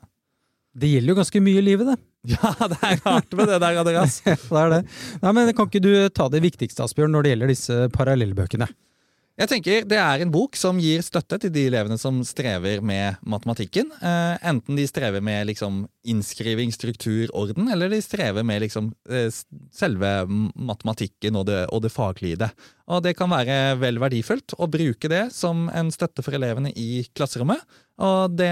Det 0.77 0.89
gjelder 0.91 1.13
jo 1.13 1.17
ganske 1.17 1.41
mye 1.41 1.61
i 1.61 1.65
livet, 1.65 1.93
det. 1.93 1.97
Ja, 2.33 2.51
det 2.67 2.77
er 2.83 2.99
rart 3.05 3.31
med 3.39 3.47
det 3.47 3.59
der, 3.63 3.77
Andreas. 3.81 4.19
det 4.25 4.35
er 4.35 4.73
det. 4.73 4.81
Nei, 5.21 5.31
men 5.33 5.53
Kan 5.55 5.69
ikke 5.69 5.83
du 5.83 5.93
ta 6.13 6.27
det 6.29 6.43
viktigste, 6.43 6.83
Asbjørn, 6.85 7.13
når 7.15 7.23
det 7.23 7.31
gjelder 7.33 7.53
disse 7.53 7.77
parallellbøkene? 7.95 8.67
Jeg 9.37 9.51
tenker 9.51 9.83
Det 9.85 9.97
er 10.01 10.23
en 10.23 10.31
bok 10.33 10.57
som 10.57 10.79
gir 10.81 11.03
støtte 11.05 11.37
til 11.43 11.51
de 11.53 11.67
elevene 11.69 11.99
som 12.01 12.17
strever 12.25 12.81
med 12.81 13.19
matematikken. 13.21 13.91
Eh, 14.01 14.47
enten 14.49 14.79
de 14.79 14.87
strever 14.89 15.21
med 15.21 15.45
liksom, 15.51 15.83
innskriving, 16.07 16.71
struktur, 16.73 17.27
orden, 17.35 17.67
eller 17.73 17.91
de 17.91 17.99
strever 18.03 18.45
med 18.47 18.63
liksom, 18.63 18.91
eh, 19.09 19.27
selve 19.75 20.11
matematikken 20.55 21.35
og 21.39 21.47
det, 21.49 21.65
og 21.73 21.83
det 21.83 21.91
faglige 21.93 22.37
i 22.37 22.41
det. 22.45 22.51
Og 22.87 23.03
Det 23.03 23.17
kan 23.17 23.29
være 23.29 23.75
vel 23.81 23.99
verdifullt 23.99 24.55
å 24.57 24.69
bruke 24.71 25.09
det 25.11 25.27
som 25.35 25.67
en 25.69 25.91
støtte 25.91 26.23
for 26.23 26.37
elevene 26.37 26.71
i 26.71 27.03
klasserommet. 27.15 27.59
Og 27.97 28.35
det, 28.37 28.51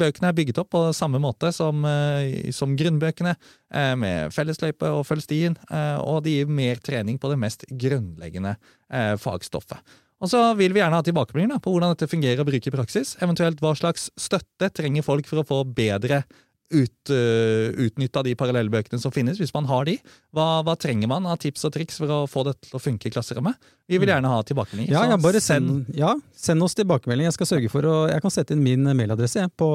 Bøkene 0.00 0.30
er 0.30 0.36
bygget 0.36 0.60
opp 0.62 0.70
på 0.72 0.82
samme 0.96 1.20
måte 1.20 1.52
som, 1.52 1.84
eh, 1.84 2.50
som 2.50 2.76
grunnbøkene, 2.76 3.36
eh, 3.72 3.94
med 3.94 4.32
fellesløype 4.32 4.88
og 4.88 5.06
følg 5.06 5.22
stien, 5.22 5.56
eh, 5.70 5.98
og 6.00 6.24
de 6.24 6.38
gir 6.38 6.46
mer 6.48 6.76
trening 6.76 7.18
på 7.18 7.30
det 7.30 7.38
mest 7.38 7.64
grunnleggende 7.70 8.56
fagstoffet. 8.90 9.78
Og 10.20 10.28
så 10.28 10.40
vil 10.58 10.74
vi 10.74 10.80
gjerne 10.80 10.98
ha 10.98 11.02
tilbakemeldinger 11.02 11.60
på 11.62 11.72
hvordan 11.72 11.94
dette 11.94 12.10
fungerer 12.10 12.42
å 12.42 12.48
bruke 12.48 12.66
i 12.66 12.74
praksis. 12.74 13.14
Eventuelt 13.22 13.60
hva 13.62 13.70
slags 13.78 14.10
støtte 14.18 14.68
trenger 14.74 15.06
folk 15.06 15.28
for 15.28 15.40
å 15.40 15.46
få 15.46 15.60
bedre 15.64 16.24
ut, 16.70 17.10
uh, 17.10 17.70
utnytta 17.82 18.22
de 18.26 18.36
parallellbøkene 18.38 19.00
som 19.02 19.12
finnes, 19.14 19.38
hvis 19.40 19.52
man 19.54 19.66
har 19.70 19.88
de. 19.88 19.96
Hva, 20.36 20.62
hva, 20.66 20.76
trenger 20.78 21.10
man 21.10 21.26
av 21.26 21.40
tips 21.42 21.66
og 21.66 21.74
triks 21.74 21.98
for 21.98 22.12
å 22.14 22.20
få 22.30 22.44
det 22.46 22.56
til 22.66 22.78
å 22.78 22.82
funke 22.82 23.08
i 23.08 23.14
klasserommet? 23.14 23.58
Vi 23.90 23.98
vil 23.98 24.06
mm. 24.06 24.12
gjerne 24.12 24.30
ha 24.30 24.42
tilbakemeldinger. 24.46 24.94
Ja, 24.94 25.02
ja, 25.10 25.16
bare 25.18 25.40
send, 25.42 25.88
ja, 25.98 26.12
send 26.36 26.62
oss 26.62 26.76
tilbakemelding. 26.78 27.26
Jeg 27.26 27.34
skal 27.34 27.50
sørge 27.50 27.72
for 27.72 27.88
å, 27.90 27.94
jeg 28.12 28.22
kan 28.22 28.34
sette 28.34 28.54
inn 28.54 28.62
min 28.62 28.86
mailadresse 28.86 29.48
på, 29.58 29.70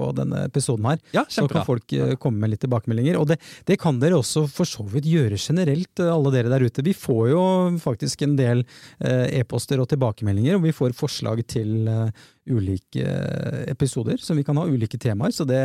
på 0.00 0.08
denne 0.16 0.46
episoden 0.48 0.88
her. 0.88 1.02
Ja, 1.16 1.26
så 1.28 1.44
kan 1.50 1.66
folk 1.68 1.92
uh, 1.92 2.14
komme 2.20 2.40
med 2.44 2.54
litt 2.54 2.64
tilbakemeldinger. 2.64 3.20
Og 3.20 3.28
det, 3.32 3.40
det, 3.68 3.76
kan 3.82 4.00
dere 4.00 4.16
også 4.22 4.46
for 4.52 4.68
så 4.68 4.86
vidt 4.88 5.08
gjøre 5.10 5.36
generelt, 5.36 5.92
uh, 6.00 6.14
alle 6.14 6.32
dere 6.38 6.54
der 6.54 6.64
ute. 6.64 6.86
Vi 6.86 6.96
får 6.96 7.22
jo 7.34 7.44
faktisk 7.82 8.24
en 8.24 8.38
del 8.38 8.64
e-poster 8.98 9.80
og 9.82 9.88
tilbakemeldinger, 9.90 10.56
og 10.56 10.64
vi 10.64 10.72
får 10.74 10.96
forslag 10.96 11.42
til 11.50 11.88
ulike 12.50 13.04
episoder 13.68 14.20
som 14.22 14.38
vi 14.38 14.44
kan 14.46 14.58
ha, 14.60 14.66
ulike 14.66 14.98
temaer. 15.00 15.34
Så 15.34 15.46
det, 15.48 15.62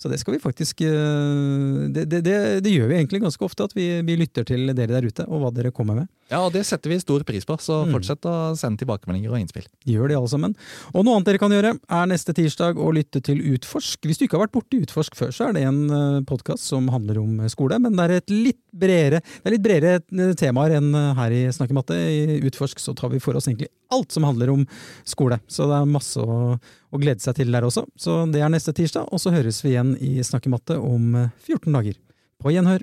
så 0.00 0.10
det 0.12 0.20
skal 0.20 0.36
vi 0.36 0.42
faktisk 0.42 0.82
det, 0.84 2.04
det, 2.10 2.22
det, 2.24 2.72
gjør 2.72 2.90
vi 2.90 2.98
egentlig 2.98 3.22
ganske 3.24 3.46
ofte, 3.46 3.68
at 3.68 3.76
vi, 3.76 3.88
vi 4.06 4.18
lytter 4.18 4.46
til 4.48 4.72
dere 4.72 4.96
der 4.96 5.08
ute 5.08 5.26
og 5.28 5.42
hva 5.42 5.52
dere 5.54 5.74
kommer 5.74 6.02
med. 6.02 6.10
Ja, 6.32 6.40
og 6.40 6.54
det 6.54 6.62
setter 6.64 6.88
vi 6.88 6.96
stor 7.02 7.22
pris 7.28 7.44
på, 7.44 7.56
så 7.60 7.82
mm. 7.84 7.90
fortsett 7.92 8.26
å 8.28 8.34
sende 8.56 8.80
tilbakemeldinger 8.80 9.32
og 9.34 9.42
innspill. 9.42 9.66
Gjør 9.88 10.08
det, 10.08 10.16
alle 10.16 10.30
sammen. 10.32 10.54
Og 10.94 11.04
noe 11.04 11.18
annet 11.18 11.28
dere 11.28 11.40
kan 11.42 11.52
gjøre, 11.52 11.74
er 11.76 12.08
neste 12.08 12.34
tirsdag 12.36 12.80
å 12.80 12.88
lytte 12.96 13.20
til 13.24 13.42
Utforsk. 13.52 14.08
Hvis 14.08 14.20
du 14.20 14.24
ikke 14.24 14.38
har 14.38 14.46
vært 14.46 14.54
borti 14.56 14.80
Utforsk 14.86 15.18
før, 15.18 15.34
så 15.36 15.48
er 15.48 15.58
det 15.58 15.66
en 15.68 15.82
eh, 15.92 16.22
podkast 16.28 16.64
som 16.72 16.88
handler 16.92 17.20
om 17.20 17.44
eh, 17.44 17.52
skole, 17.52 17.78
men 17.82 17.96
det 17.98 18.06
er 18.06 18.16
et 18.16 18.34
litt 18.34 18.60
bredere, 18.74 19.20
det 19.20 19.50
er 19.50 19.56
litt 19.58 19.66
bredere 19.66 20.00
eh, 20.00 20.34
temaer 20.40 20.78
enn 20.80 20.90
her 21.20 21.36
i 21.36 21.44
Snakkematte. 21.54 21.98
I 22.00 22.40
Utforsk 22.48 22.80
så 22.80 22.96
tar 22.96 23.12
vi 23.12 23.20
for 23.22 23.36
oss 23.36 23.50
egentlig 23.50 23.68
alt 23.94 24.16
som 24.16 24.24
handler 24.24 24.54
om 24.54 24.66
skole, 25.06 25.38
så 25.46 25.68
det 25.70 25.76
er 25.76 25.92
masse 25.92 26.24
å, 26.24 26.56
å 26.56 27.02
glede 27.02 27.22
seg 27.22 27.36
til 27.36 27.52
der 27.52 27.68
også. 27.68 27.84
Så 28.00 28.22
det 28.32 28.40
er 28.40 28.52
neste 28.52 28.72
tirsdag, 28.76 29.12
og 29.12 29.20
så 29.20 29.34
høres 29.34 29.60
vi 29.62 29.76
igjen 29.76 29.92
i 30.00 30.16
Snakkematte 30.24 30.80
om 30.80 31.12
14 31.44 31.68
dager. 31.68 32.00
På 32.40 32.50
gjenhør! 32.54 32.82